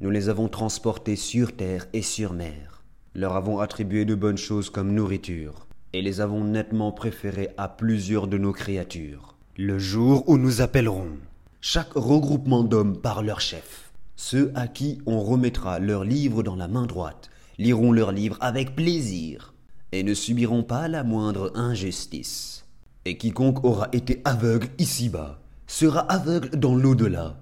Nous 0.00 0.08
les 0.08 0.30
avons 0.30 0.48
transportés 0.48 1.14
sur 1.14 1.54
terre 1.54 1.86
et 1.92 2.00
sur 2.00 2.32
mer. 2.32 2.82
Leur 3.14 3.36
avons 3.36 3.60
attribué 3.60 4.06
de 4.06 4.14
bonnes 4.14 4.38
choses 4.38 4.70
comme 4.70 4.94
nourriture, 4.94 5.66
et 5.92 6.00
les 6.00 6.22
avons 6.22 6.42
nettement 6.42 6.90
préférés 6.90 7.50
à 7.58 7.68
plusieurs 7.68 8.28
de 8.28 8.38
nos 8.38 8.54
créatures. 8.54 9.36
Le 9.58 9.78
jour 9.78 10.26
où 10.26 10.38
nous 10.38 10.62
appellerons 10.62 11.18
chaque 11.60 11.92
regroupement 11.92 12.64
d'hommes 12.64 12.96
par 12.96 13.22
leur 13.22 13.40
chef, 13.40 13.85
ceux 14.16 14.50
à 14.54 14.66
qui 14.66 14.98
on 15.06 15.20
remettra 15.20 15.78
leur 15.78 16.04
livre 16.04 16.42
dans 16.42 16.56
la 16.56 16.68
main 16.68 16.86
droite, 16.86 17.30
liront 17.58 17.92
leur 17.92 18.12
livre 18.12 18.36
avec 18.40 18.74
plaisir 18.74 19.54
et 19.92 20.02
ne 20.02 20.14
subiront 20.14 20.62
pas 20.62 20.88
la 20.88 21.04
moindre 21.04 21.52
injustice. 21.54 22.64
Et 23.04 23.16
quiconque 23.16 23.64
aura 23.64 23.88
été 23.92 24.20
aveugle 24.24 24.68
ici-bas 24.78 25.40
sera 25.66 26.00
aveugle 26.00 26.50
dans 26.58 26.74
l'au-delà 26.74 27.36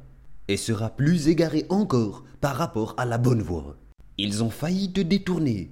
et 0.49 0.57
sera 0.57 0.91
plus 0.91 1.29
égaré 1.29 1.67
encore 1.69 2.25
par 2.41 2.57
rapport 2.57 2.95
à 2.97 3.05
la 3.05 3.19
bonne 3.19 3.43
voie. 3.43 3.77
Ils 4.19 4.43
ont 4.43 4.51
failli 4.51 4.93
te 4.93 5.01
détourner 5.01 5.71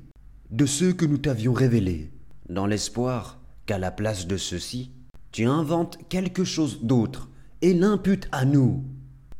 de 0.50 0.66
ceux 0.66 0.92
que 0.92 1.06
nous 1.06 1.18
t'avions 1.18 1.52
révélés, 1.52 2.10
dans 2.48 2.66
l'espoir 2.66 3.38
qu'à 3.66 3.78
la 3.78 3.90
place 3.90 4.26
de 4.26 4.36
ceux-ci, 4.36 4.90
tu 5.30 5.44
inventes 5.44 5.98
quelque 6.08 6.44
chose 6.44 6.80
d'autre 6.82 7.30
et 7.62 7.72
l'imputes 7.72 8.28
à 8.32 8.44
nous. 8.44 8.84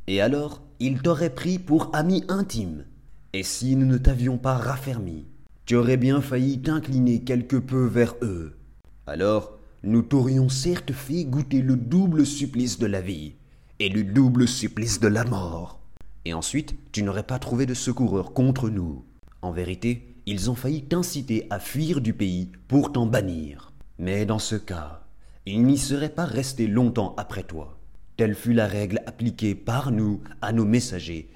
Et 0.07 0.21
alors, 0.21 0.62
ils 0.84 1.00
t'auraient 1.00 1.30
pris 1.30 1.60
pour 1.60 1.94
ami 1.94 2.24
intime. 2.26 2.86
Et 3.34 3.44
si 3.44 3.76
nous 3.76 3.86
ne 3.86 3.98
t'avions 3.98 4.36
pas 4.36 4.54
raffermi, 4.54 5.26
tu 5.64 5.76
aurais 5.76 5.96
bien 5.96 6.20
failli 6.20 6.60
t'incliner 6.60 7.22
quelque 7.22 7.54
peu 7.54 7.86
vers 7.86 8.16
eux. 8.20 8.58
Alors, 9.06 9.60
nous 9.84 10.02
t'aurions 10.02 10.48
certes 10.48 10.90
fait 10.90 11.24
goûter 11.24 11.62
le 11.62 11.76
double 11.76 12.26
supplice 12.26 12.80
de 12.80 12.86
la 12.86 13.00
vie 13.00 13.36
et 13.78 13.90
le 13.90 14.02
double 14.02 14.48
supplice 14.48 14.98
de 14.98 15.06
la 15.06 15.22
mort. 15.22 15.78
Et 16.24 16.34
ensuite, 16.34 16.74
tu 16.90 17.04
n'aurais 17.04 17.22
pas 17.22 17.38
trouvé 17.38 17.64
de 17.64 17.74
secoureur 17.74 18.32
contre 18.32 18.68
nous. 18.68 19.04
En 19.40 19.52
vérité, 19.52 20.16
ils 20.26 20.50
ont 20.50 20.56
failli 20.56 20.82
t'inciter 20.82 21.46
à 21.50 21.60
fuir 21.60 22.00
du 22.00 22.12
pays 22.12 22.50
pour 22.66 22.90
t'en 22.90 23.06
bannir. 23.06 23.72
Mais 24.00 24.26
dans 24.26 24.40
ce 24.40 24.56
cas, 24.56 25.04
il 25.46 25.62
n'y 25.62 25.78
serait 25.78 26.08
pas 26.08 26.24
resté 26.24 26.66
longtemps 26.66 27.14
après 27.18 27.44
toi. 27.44 27.78
Telle 28.22 28.36
fut 28.36 28.52
la 28.52 28.68
règle 28.68 29.02
appliquée 29.06 29.56
par 29.56 29.90
nous 29.90 30.20
à 30.42 30.52
nos 30.52 30.64
messagers 30.64 31.28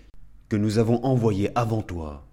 que 0.49 0.55
nous 0.55 0.79
avons 0.79 1.05
envoyés 1.05 1.51
avant 1.59 1.83
toi. 1.83 2.29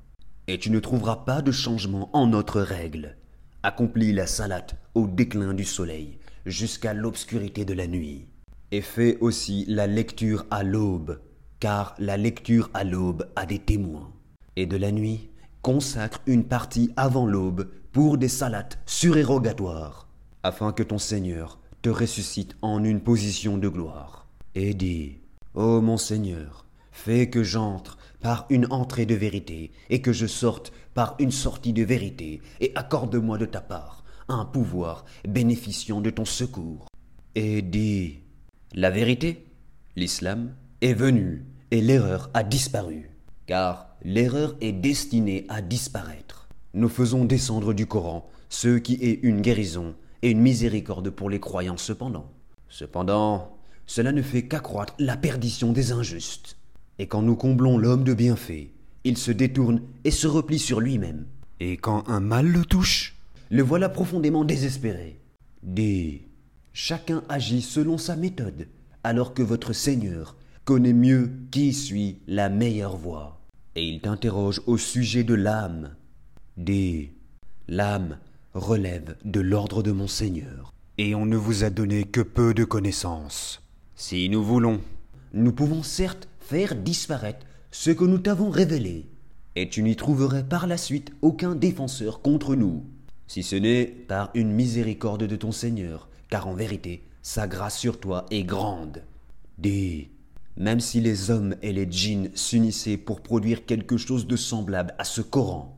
Et 0.46 0.60
tu 0.60 0.70
ne 0.70 0.80
trouveras 0.80 1.16
pas 1.26 1.42
de 1.42 1.52
changement 1.52 2.16
en 2.16 2.28
notre 2.28 2.62
règle. 2.62 3.18
Accomplis 3.64 4.14
la 4.14 4.28
salate 4.28 4.76
au 4.94 5.08
déclin 5.08 5.56
du 5.56 5.64
soleil 5.64 6.20
jusqu'à 6.46 6.94
l'obscurité 6.94 7.66
de 7.66 7.74
la 7.74 7.88
nuit. 7.88 8.28
Et 8.72 8.82
fais 8.82 9.18
aussi 9.22 9.66
la 9.68 9.88
lecture 9.88 10.46
à 10.52 10.62
l'aube, 10.62 11.20
car 11.60 11.96
la 11.98 12.16
lecture 12.16 12.70
à 12.76 12.84
l'aube 12.84 13.28
a 13.36 13.48
des 13.48 13.58
témoins. 13.58 14.14
Et 14.56 14.68
de 14.68 14.78
la 14.78 14.92
nuit, 14.92 15.32
consacre 15.64 16.22
une 16.28 16.44
partie 16.44 16.92
avant 16.96 17.26
l'aube 17.26 17.72
pour 17.92 18.20
des 18.20 18.30
salates 18.30 18.78
surérogatoires, 18.86 20.08
afin 20.44 20.74
que 20.74 20.84
ton 20.84 21.00
Seigneur 21.00 21.58
te 21.82 21.90
ressuscite 21.90 22.56
en 22.62 22.84
une 22.84 23.02
position 23.02 23.58
de 23.58 23.68
gloire. 23.68 24.23
Et 24.56 24.74
dis, 24.74 25.20
Ô 25.56 25.82
mon 25.82 25.98
Seigneur, 25.98 26.64
Fais 26.94 27.28
que 27.28 27.44
j'entre 27.44 27.98
par 28.22 28.46
une 28.50 28.68
entrée 28.72 29.06
de 29.06 29.16
vérité, 29.16 29.72
et 29.90 30.02
que 30.02 30.14
je 30.14 30.28
sorte 30.28 30.72
par 30.94 31.16
une 31.20 31.32
sortie 31.32 31.74
de 31.74 31.84
vérité, 31.84 32.40
et 32.62 32.72
accorde-moi 32.76 33.38
de 33.38 33.46
ta 33.46 33.60
part 33.60 34.06
un 34.30 34.46
pouvoir 34.46 35.04
bénéficiant 35.28 36.00
de 36.00 36.12
ton 36.12 36.24
secours. 36.24 36.86
Et 37.36 37.62
dis 37.62 38.20
la 38.74 38.90
vérité, 38.90 39.46
l'islam, 39.98 40.56
est 40.82 40.94
venu, 40.94 41.46
et 41.72 41.82
l'erreur 41.82 42.30
a 42.34 42.44
disparu, 42.44 43.10
car 43.48 43.90
l'erreur 44.04 44.56
est 44.62 44.72
destinée 44.72 45.46
à 45.50 45.62
disparaître. 45.62 46.48
Nous 46.74 46.90
faisons 46.90 47.26
descendre 47.26 47.74
du 47.74 47.86
Coran 47.86 48.30
ce 48.50 48.78
qui 48.78 48.94
est 49.02 49.20
une 49.24 49.42
guérison 49.42 49.96
et 50.22 50.30
une 50.30 50.42
miséricorde 50.42 51.10
pour 51.10 51.30
les 51.30 51.40
croyants 51.40 51.78
cependant. 51.78 52.32
Cependant, 52.70 53.58
cela 53.86 54.12
ne 54.12 54.22
fait 54.22 54.44
qu'accroître 54.44 54.96
la 55.00 55.18
perdition 55.18 55.72
des 55.72 55.92
injustes. 55.92 56.58
Et 57.00 57.08
quand 57.08 57.22
nous 57.22 57.36
comblons 57.36 57.78
l'homme 57.78 58.04
de 58.04 58.14
bienfaits, 58.14 58.70
il 59.04 59.18
se 59.18 59.32
détourne 59.32 59.82
et 60.04 60.12
se 60.12 60.28
replie 60.28 60.60
sur 60.60 60.80
lui-même. 60.80 61.26
Et 61.60 61.78
quand 61.78 62.08
un 62.08 62.20
mal 62.20 62.48
le 62.48 62.66
touche, 62.66 63.16
le 63.50 63.64
voilà 63.64 63.90
profondément 63.90 64.46
désespéré. 64.46 65.20
D. 65.64 66.28
Chacun 66.74 67.24
agit 67.30 67.62
selon 67.62 67.98
sa 67.98 68.16
méthode, 68.16 68.68
alors 69.04 69.34
que 69.34 69.44
votre 69.44 69.74
Seigneur 69.74 70.36
connaît 70.66 70.94
mieux 70.94 71.32
qui 71.52 71.74
suit 71.74 72.20
la 72.28 72.50
meilleure 72.50 72.98
voie. 72.98 73.42
Et 73.76 73.88
il 73.88 74.02
t'interroge 74.02 74.62
au 74.66 74.78
sujet 74.78 75.24
de 75.24 75.34
l'âme. 75.34 75.96
D. 76.58 77.14
L'âme 77.68 78.18
relève 78.54 79.16
de 79.26 79.40
l'ordre 79.40 79.84
de 79.84 79.92
mon 79.92 80.08
Seigneur, 80.08 80.74
et 80.98 81.16
on 81.16 81.26
ne 81.26 81.38
vous 81.38 81.64
a 81.64 81.70
donné 81.70 82.04
que 82.04 82.22
peu 82.22 82.54
de 82.54 82.66
connaissances. 82.66 83.63
Si 83.96 84.28
nous 84.28 84.44
voulons, 84.44 84.82
nous 85.34 85.52
pouvons 85.52 85.84
certes 85.84 86.28
faire 86.40 86.76
disparaître 86.76 87.46
ce 87.72 87.92
que 87.92 88.04
nous 88.04 88.18
t'avons 88.18 88.50
révélé, 88.50 89.06
et 89.56 89.70
tu 89.70 89.84
n'y 89.84 89.96
trouverais 89.96 90.44
par 90.44 90.66
la 90.66 90.78
suite 90.78 91.12
aucun 91.22 91.54
défenseur 91.54 92.22
contre 92.22 92.56
nous, 92.56 92.84
si 93.28 93.44
ce 93.44 93.56
n'est 93.56 93.86
par 93.86 94.32
une 94.34 94.52
miséricorde 94.52 95.24
de 95.26 95.36
ton 95.36 95.52
Seigneur, 95.52 96.10
car 96.30 96.48
en 96.48 96.54
vérité, 96.54 97.04
sa 97.22 97.48
grâce 97.48 97.78
sur 97.78 98.00
toi 98.00 98.26
est 98.32 98.44
grande. 98.44 99.04
Dis, 99.60 100.10
même 100.58 100.80
si 100.80 101.00
les 101.00 101.30
hommes 101.30 101.56
et 101.62 101.72
les 101.72 101.90
djinns 101.90 102.30
s'unissaient 102.34 102.98
pour 102.98 103.22
produire 103.22 103.66
quelque 103.66 103.98
chose 103.98 104.26
de 104.28 104.36
semblable 104.36 104.96
à 104.98 105.04
ce 105.04 105.22
Coran, 105.22 105.78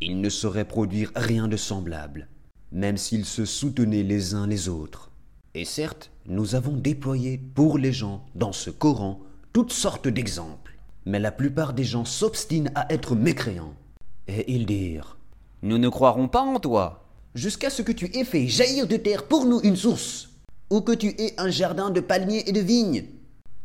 ils 0.00 0.20
ne 0.20 0.28
sauraient 0.28 0.68
produire 0.68 1.10
rien 1.16 1.48
de 1.48 1.56
semblable, 1.56 2.28
même 2.72 2.98
s'ils 2.98 3.24
se 3.24 3.46
soutenaient 3.46 4.02
les 4.02 4.34
uns 4.34 4.46
les 4.46 4.68
autres. 4.68 5.10
Et 5.54 5.64
certes, 5.64 6.10
nous 6.26 6.54
avons 6.54 6.72
déployé 6.72 7.38
pour 7.54 7.76
les 7.76 7.92
gens 7.92 8.24
dans 8.34 8.52
ce 8.52 8.70
Coran 8.70 9.20
toutes 9.52 9.72
sortes 9.72 10.08
d'exemples, 10.08 10.76
mais 11.04 11.18
la 11.18 11.30
plupart 11.30 11.74
des 11.74 11.84
gens 11.84 12.04
s'obstinent 12.04 12.70
à 12.74 12.92
être 12.92 13.14
mécréants. 13.14 13.74
Et 14.26 14.52
ils 14.52 14.64
dirent 14.64 15.18
Nous 15.62 15.76
ne 15.76 15.88
croirons 15.88 16.28
pas 16.28 16.40
en 16.40 16.58
toi, 16.58 17.04
jusqu'à 17.34 17.68
ce 17.68 17.82
que 17.82 17.92
tu 17.92 18.06
aies 18.16 18.24
fait 18.24 18.48
jaillir 18.48 18.86
de 18.86 18.96
terre 18.96 19.26
pour 19.26 19.44
nous 19.44 19.60
une 19.62 19.76
source, 19.76 20.30
ou 20.70 20.80
que 20.80 20.92
tu 20.92 21.08
aies 21.08 21.34
un 21.36 21.50
jardin 21.50 21.90
de 21.90 22.00
palmiers 22.00 22.44
et 22.46 22.52
de 22.52 22.60
vignes, 22.60 23.04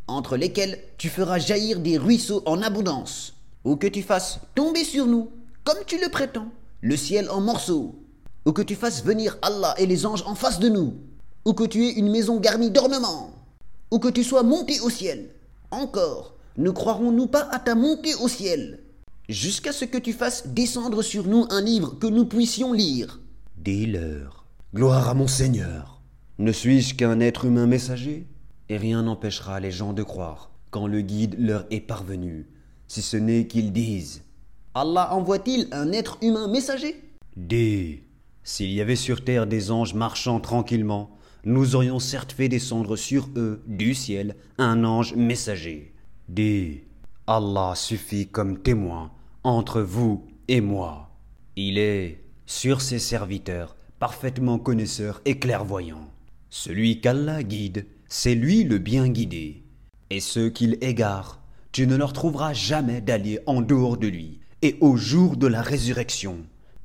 entre 0.07 0.35
lesquels 0.35 0.79
tu 0.97 1.07
feras 1.07 1.39
jaillir 1.39 1.79
des 1.79 1.97
ruisseaux 1.97 2.43
en 2.45 2.61
abondance, 2.61 3.35
ou 3.63 3.77
que 3.77 3.87
tu 3.87 4.01
fasses 4.01 4.41
tomber 4.53 4.83
sur 4.83 5.07
nous 5.07 5.29
comme 5.63 5.85
tu 5.85 5.99
le 5.99 6.09
prétends, 6.09 6.49
le 6.81 6.97
ciel 6.97 7.29
en 7.29 7.39
morceaux, 7.39 7.95
ou 8.45 8.51
que 8.51 8.61
tu 8.61 8.75
fasses 8.75 9.03
venir 9.03 9.37
Allah 9.41 9.75
et 9.77 9.85
les 9.85 10.05
anges 10.05 10.23
en 10.25 10.35
face 10.35 10.59
de 10.59 10.67
nous, 10.67 10.95
ou 11.46 11.53
que 11.53 11.63
tu 11.63 11.86
aies 11.86 11.93
une 11.93 12.12
maison 12.12 12.39
garnie 12.39 12.72
d'ornements, 12.72 13.31
ou 13.91 14.00
que 14.00 14.08
tu 14.10 14.24
sois 14.24 14.43
monté 14.43 14.79
au 14.81 14.89
ciel. 14.89 15.29
Encore, 15.72 16.36
ne 16.58 16.69
croirons-nous 16.69 17.27
pas 17.27 17.48
à 17.51 17.60
ta 17.60 17.75
montée 17.75 18.15
au 18.15 18.27
ciel, 18.27 18.79
jusqu'à 19.29 19.72
ce 19.72 19.86
que 19.86 19.98
tu 19.98 20.13
fasses 20.13 20.48
descendre 20.48 21.01
sur 21.01 21.27
nous 21.27 21.46
un 21.50 21.62
livre 21.62 21.98
que 22.00 22.08
nous 22.08 22.25
puissions 22.25 22.74
lire. 22.74 23.20
Dis-leur, 23.57 24.46
gloire 24.74 25.09
à 25.09 25.13
mon 25.13 25.27
Seigneur. 25.27 26.01
Ne 26.37 26.51
suis-je 26.51 26.96
qu'un 26.96 27.20
être 27.20 27.46
humain 27.46 27.68
messager? 27.68 28.27
Et 28.70 28.77
rien 28.77 29.03
n'empêchera 29.03 29.59
les 29.59 29.72
gens 29.72 29.94
de 29.94 30.03
croire 30.03 30.51
quand 30.72 30.87
le 30.87 31.01
guide 31.01 31.35
leur 31.40 31.66
est 31.72 31.79
parvenu, 31.79 32.48
si 32.87 33.01
ce 33.01 33.18
n'est 33.18 33.48
qu'ils 33.48 33.74
disent. 33.74 34.22
Allah 34.75 35.13
envoie-t-il 35.13 35.68
un 35.72 35.92
être 35.92 36.18
humain 36.22 36.48
messager? 36.48 36.96
D. 37.35 38.03
S'il 38.44 38.72
y 38.72 38.81
avait 38.81 38.96
sur 38.96 39.24
terre 39.24 39.48
des 39.48 39.72
anges 39.72 39.94
marchant 39.94 40.40
tranquillement, 40.40 41.09
nous 41.45 41.75
aurions 41.75 41.99
certes 41.99 42.33
fait 42.33 42.49
descendre 42.49 42.95
sur 42.95 43.29
eux, 43.35 43.61
du 43.67 43.93
ciel, 43.93 44.35
un 44.57 44.83
ange 44.83 45.15
messager. 45.15 45.93
D. 46.27 46.85
Allah 47.27 47.73
suffit 47.75 48.27
comme 48.27 48.59
témoin 48.59 49.11
entre 49.43 49.81
vous 49.81 50.27
et 50.47 50.61
moi. 50.61 51.09
Il 51.55 51.77
est, 51.77 52.23
sur 52.45 52.81
ses 52.81 52.99
serviteurs, 52.99 53.75
parfaitement 53.99 54.59
connaisseur 54.59 55.21
et 55.25 55.39
clairvoyant. 55.39 56.11
Celui 56.49 56.99
qu'Allah 56.99 57.43
guide, 57.43 57.85
c'est 58.07 58.35
lui 58.35 58.63
le 58.63 58.77
bien 58.79 59.07
guidé. 59.07 59.63
Et 60.09 60.19
ceux 60.19 60.49
qu'il 60.49 60.77
égare, 60.81 61.41
tu 61.71 61.87
ne 61.87 61.95
leur 61.95 62.13
trouveras 62.13 62.53
jamais 62.53 63.01
d'alliés 63.01 63.39
en 63.45 63.61
dehors 63.61 63.97
de 63.97 64.07
lui, 64.07 64.39
et 64.61 64.77
au 64.81 64.97
jour 64.97 65.37
de 65.37 65.47
la 65.47 65.61
résurrection, 65.61 66.37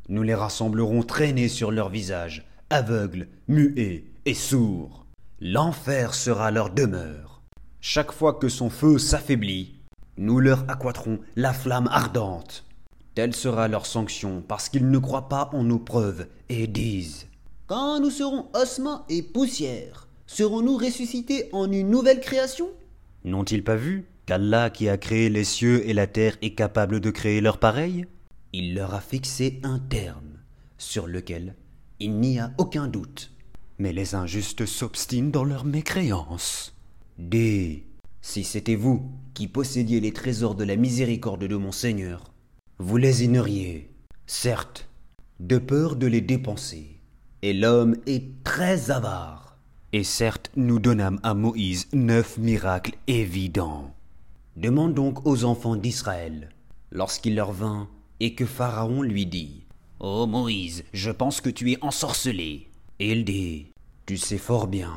nous 0.09 0.23
les 0.23 0.35
rassemblerons 0.35 1.03
traînés 1.03 1.49
sur 1.49 1.71
leurs 1.71 1.89
visages, 1.89 2.47
aveugles, 2.69 3.29
muets 3.49 4.05
et 4.27 4.35
sourds. 4.35 5.07
L'enfer 5.41 6.15
sera 6.15 6.51
leur 6.51 6.71
demeure. 6.71 7.43
Chaque 7.81 8.13
fois 8.13 8.35
que 8.35 8.49
son 8.49 8.71
feu 8.71 8.99
s'affaiblit, 8.99 9.75
nous 10.17 10.41
leur 10.41 10.65
accroîtrons 10.69 11.19
la 11.37 11.53
flamme 11.53 11.89
ardente. 11.93 12.65
Telle 13.15 13.35
sera 13.35 13.69
leur 13.69 13.87
sanction 13.87 14.43
parce 14.47 14.69
qu'ils 14.69 14.91
ne 14.91 14.99
croient 14.99 15.29
pas 15.29 15.51
en 15.53 15.65
nos 15.65 15.79
preuves 15.79 16.27
et 16.49 16.67
disent 16.67 17.27
Quand 17.67 18.01
nous 18.01 18.11
serons 18.11 18.47
ossements 18.55 19.05
et 19.09 19.23
poussière, 19.23 20.09
serons-nous 20.27 20.77
ressuscités 20.77 21.49
en 21.53 21.71
une 21.71 21.91
nouvelle 21.91 22.21
création? 22.21 22.71
N'ont-ils 23.25 23.65
pas 23.65 23.77
vu 23.77 24.07
qu'Allah 24.27 24.71
qui 24.71 24.89
a 24.89 24.97
créé 24.97 25.29
les 25.29 25.45
cieux 25.45 25.87
et 25.87 25.93
la 25.93 26.07
terre 26.07 26.37
est 26.41 26.55
capable 26.55 27.01
de 27.01 27.11
créer 27.11 27.41
leur 27.41 27.59
pareil? 27.59 28.07
Il 28.53 28.75
leur 28.75 28.95
a 28.95 29.01
fixé 29.01 29.61
un 29.63 29.79
terme 29.79 30.39
sur 30.79 31.07
lequel 31.07 31.55
il 32.01 32.19
n'y 32.19 32.39
a 32.39 32.53
aucun 32.59 32.89
doute. 32.89 33.34
Mais 33.79 33.93
les 33.93 34.15
injustes 34.15 34.67
s'obstinent 34.67 35.31
dans 35.31 35.45
leur 35.45 35.65
mécréance. 35.65 36.75
D. 37.19 37.87
Si 38.21 38.45
c'était 38.45 38.77
vous 38.77 39.11
qui 39.35 39.49
possédiez 39.49 40.01
les 40.01 40.13
trésors 40.13 40.55
de 40.55 40.65
la 40.65 40.77
miséricorde 40.77 41.45
de 41.45 41.57
mon 41.57 41.73
Seigneur, 41.73 42.33
vous 42.79 42.97
les 42.97 43.25
ignoreriez, 43.25 43.91
certes, 44.27 44.89
de 45.41 45.59
peur 45.59 45.97
de 45.97 46.07
les 46.07 46.21
dépenser. 46.21 47.01
Et 47.43 47.53
l'homme 47.53 47.97
est 48.07 48.43
très 48.45 48.91
avare. 48.91 49.59
Et 49.93 50.05
certes, 50.05 50.51
nous 50.57 50.79
donnâmes 50.79 51.21
à 51.23 51.35
Moïse 51.35 51.89
neuf 51.93 52.39
miracles 52.39 52.97
évidents. 53.07 53.95
Demande 54.57 54.95
donc 54.95 55.27
aux 55.27 55.45
enfants 55.45 55.77
d'Israël, 55.77 56.49
lorsqu'il 56.91 57.35
leur 57.35 57.53
vint, 57.53 57.89
et 58.21 58.35
que 58.35 58.47
Pharaon 58.47 59.03
lui 59.03 59.27
dit 59.27 59.67
Ô 60.01 60.23
oh 60.23 60.27
Moïse, 60.27 60.85
je 60.93 61.11
pense 61.11 61.41
que 61.41 61.51
tu 61.51 61.73
es 61.73 61.79
ensorcelé. 61.83 62.69
Et 63.01 63.11
il 63.11 63.25
dit 63.25 63.67
Tu 64.07 64.17
sais 64.17 64.39
fort 64.39 64.69
bien 64.69 64.93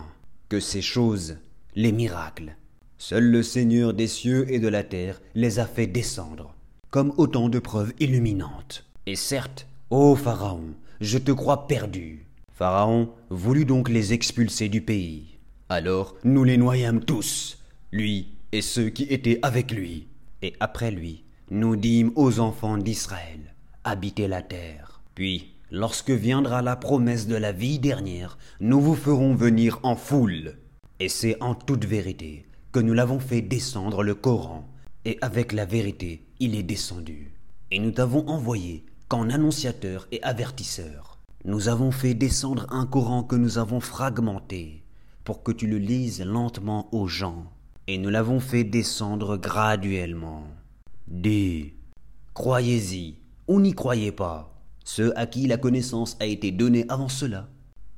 que 0.50 0.60
ces 0.60 0.82
choses, 0.82 1.38
les 1.76 1.92
miracles, 1.92 2.56
seul 2.98 3.24
le 3.24 3.42
Seigneur 3.42 3.94
des 3.94 4.08
cieux 4.08 4.52
et 4.52 4.60
de 4.60 4.68
la 4.68 4.84
terre 4.84 5.20
les 5.34 5.58
a 5.60 5.66
fait 5.66 5.88
descendre, 5.88 6.54
comme 6.92 7.14
autant 7.18 7.50
de 7.50 7.60
preuves 7.60 7.94
illuminantes. 8.00 8.86
Et 9.08 9.16
certes, 9.16 9.68
ô 9.90 10.16
Pharaon, 10.16 10.76
je 11.02 11.18
te 11.18 11.32
crois 11.32 11.68
perdu. 11.68 12.26
Pharaon 12.54 13.10
voulut 13.30 13.66
donc 13.66 13.90
les 13.90 14.14
expulser 14.14 14.70
du 14.70 14.82
pays. 14.82 15.38
Alors 15.70 16.16
nous 16.24 16.44
les 16.44 16.58
noyâmes 16.58 17.04
tous, 17.04 17.64
lui 17.92 18.28
et 18.52 18.62
ceux 18.62 18.90
qui 18.90 19.04
étaient 19.04 19.40
avec 19.42 19.72
lui. 19.72 20.08
Et 20.44 20.54
après 20.60 20.92
lui, 20.92 21.24
nous 21.50 21.76
dîmes 21.76 22.12
aux 22.16 22.40
enfants 22.40 22.78
d'Israël, 22.78 23.40
habitez 23.84 24.28
la 24.28 24.44
terre. 24.44 25.02
Puis, 25.16 25.54
lorsque 25.72 26.12
viendra 26.12 26.62
la 26.62 26.76
promesse 26.76 27.28
de 27.28 27.36
la 27.36 27.52
vie 27.52 27.80
dernière, 27.80 28.38
nous 28.60 28.82
vous 28.82 28.96
ferons 28.96 29.36
venir 29.36 29.80
en 29.84 29.96
foule. 29.96 30.58
Et 31.00 31.10
c'est 31.10 31.42
en 31.42 31.56
toute 31.56 31.86
vérité 31.86 32.46
que 32.72 32.80
nous 32.80 32.94
l'avons 32.94 33.20
fait 33.20 33.42
descendre 33.42 34.04
le 34.04 34.16
Coran, 34.16 34.68
et 35.06 35.18
avec 35.22 35.54
la 35.54 35.66
vérité 35.66 36.26
il 36.40 36.56
est 36.56 36.64
descendu. 36.64 37.34
Et 37.72 37.80
nous 37.80 37.92
t'avons 37.92 38.28
envoyé 38.28 38.86
qu'en 39.08 39.30
annonciateur 39.30 40.08
et 40.12 40.22
avertisseur. 40.24 41.18
Nous 41.46 41.70
avons 41.70 41.92
fait 41.92 42.14
descendre 42.14 42.68
un 42.70 42.86
Coran 42.86 43.24
que 43.24 43.36
nous 43.36 43.58
avons 43.58 43.80
fragmenté, 43.80 44.84
pour 45.24 45.44
que 45.44 45.52
tu 45.52 45.68
le 45.68 45.78
lises 45.78 46.24
lentement 46.24 46.88
aux 46.94 47.08
gens 47.08 47.52
et 47.88 47.98
nous 47.98 48.10
l'avons 48.10 48.42
fait 48.42 48.66
descendre 48.66 49.38
graduellement. 49.38 50.44
D. 51.08 51.74
Croyez-y 52.34 53.16
ou 53.48 53.62
n'y 53.62 53.74
croyez 53.74 54.12
pas. 54.12 54.57
Ceux 54.90 55.12
à 55.20 55.26
qui 55.28 55.48
la 55.48 55.58
connaissance 55.58 56.16
a 56.22 56.26
été 56.26 56.50
donnée 56.54 56.86
avant 56.88 57.10
cela, 57.10 57.50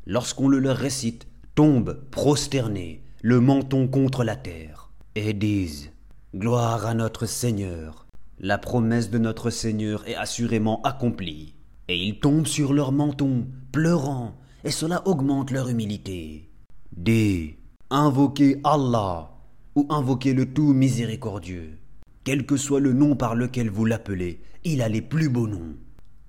lorsqu'on 0.08 0.48
le 0.48 0.58
leur 0.58 0.76
récite, 0.76 1.28
tombent 1.54 2.02
prosternés, 2.10 3.04
le 3.22 3.40
menton 3.40 3.88
contre 3.88 4.24
la 4.24 4.36
terre, 4.36 4.90
et 5.14 5.34
disent 5.34 5.92
Gloire 6.36 6.88
à 6.88 6.96
notre 6.96 7.28
Seigneur. 7.28 8.08
La 8.40 8.58
promesse 8.58 9.12
de 9.12 9.20
notre 9.20 9.52
Seigneur 9.52 10.04
est 10.08 10.16
assurément 10.16 10.82
accomplie. 10.82 11.54
Et 11.90 11.96
ils 11.96 12.20
tombent 12.20 12.48
sur 12.48 12.74
leur 12.74 12.92
menton, 12.92 13.46
pleurant, 13.72 14.34
et 14.64 14.72
cela 14.72 15.08
augmente 15.08 15.52
leur 15.52 15.70
humilité. 15.70 16.50
D. 16.98 17.60
Invoquez 17.92 18.62
Allah 18.64 19.30
ou 19.76 19.86
invoquez 19.90 20.34
le 20.34 20.52
tout 20.52 20.74
miséricordieux. 20.74 21.78
Quel 22.24 22.48
que 22.48 22.58
soit 22.58 22.80
le 22.80 22.94
nom 22.94 23.16
par 23.16 23.36
lequel 23.36 23.70
vous 23.70 23.86
l'appelez, 23.86 24.42
il 24.64 24.82
a 24.82 24.90
les 24.90 25.04
plus 25.04 25.30
beaux 25.30 25.48
noms. 25.48 25.76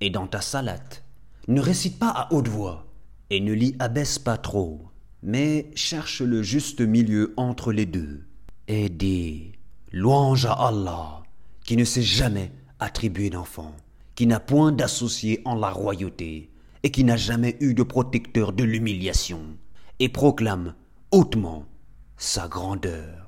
Et 0.01 0.09
dans 0.09 0.25
ta 0.27 0.41
salate, 0.41 1.03
ne 1.47 1.61
récite 1.61 1.99
pas 1.99 2.09
à 2.09 2.33
haute 2.33 2.47
voix, 2.47 2.87
et 3.29 3.39
ne 3.39 3.53
l'y 3.53 3.75
abaisse 3.79 4.17
pas 4.17 4.37
trop, 4.37 4.81
mais 5.21 5.69
cherche 5.75 6.21
le 6.21 6.41
juste 6.41 6.81
milieu 6.81 7.33
entre 7.37 7.71
les 7.71 7.85
deux, 7.85 8.25
et 8.67 8.89
dis 8.89 9.51
Louange 9.91 10.45
à 10.45 10.53
Allah, 10.53 11.21
qui 11.63 11.77
ne 11.77 11.83
s'est 11.83 12.01
jamais 12.01 12.51
attribué 12.79 13.29
d'enfant, 13.29 13.75
qui 14.15 14.25
n'a 14.25 14.39
point 14.39 14.71
d'associé 14.71 15.41
en 15.45 15.53
la 15.53 15.69
royauté, 15.69 16.49
et 16.81 16.89
qui 16.89 17.03
n'a 17.03 17.17
jamais 17.17 17.57
eu 17.59 17.75
de 17.75 17.83
protecteur 17.83 18.53
de 18.53 18.63
l'humiliation, 18.63 19.41
et 19.99 20.09
proclame 20.09 20.73
hautement 21.11 21.65
sa 22.17 22.47
grandeur. 22.47 23.20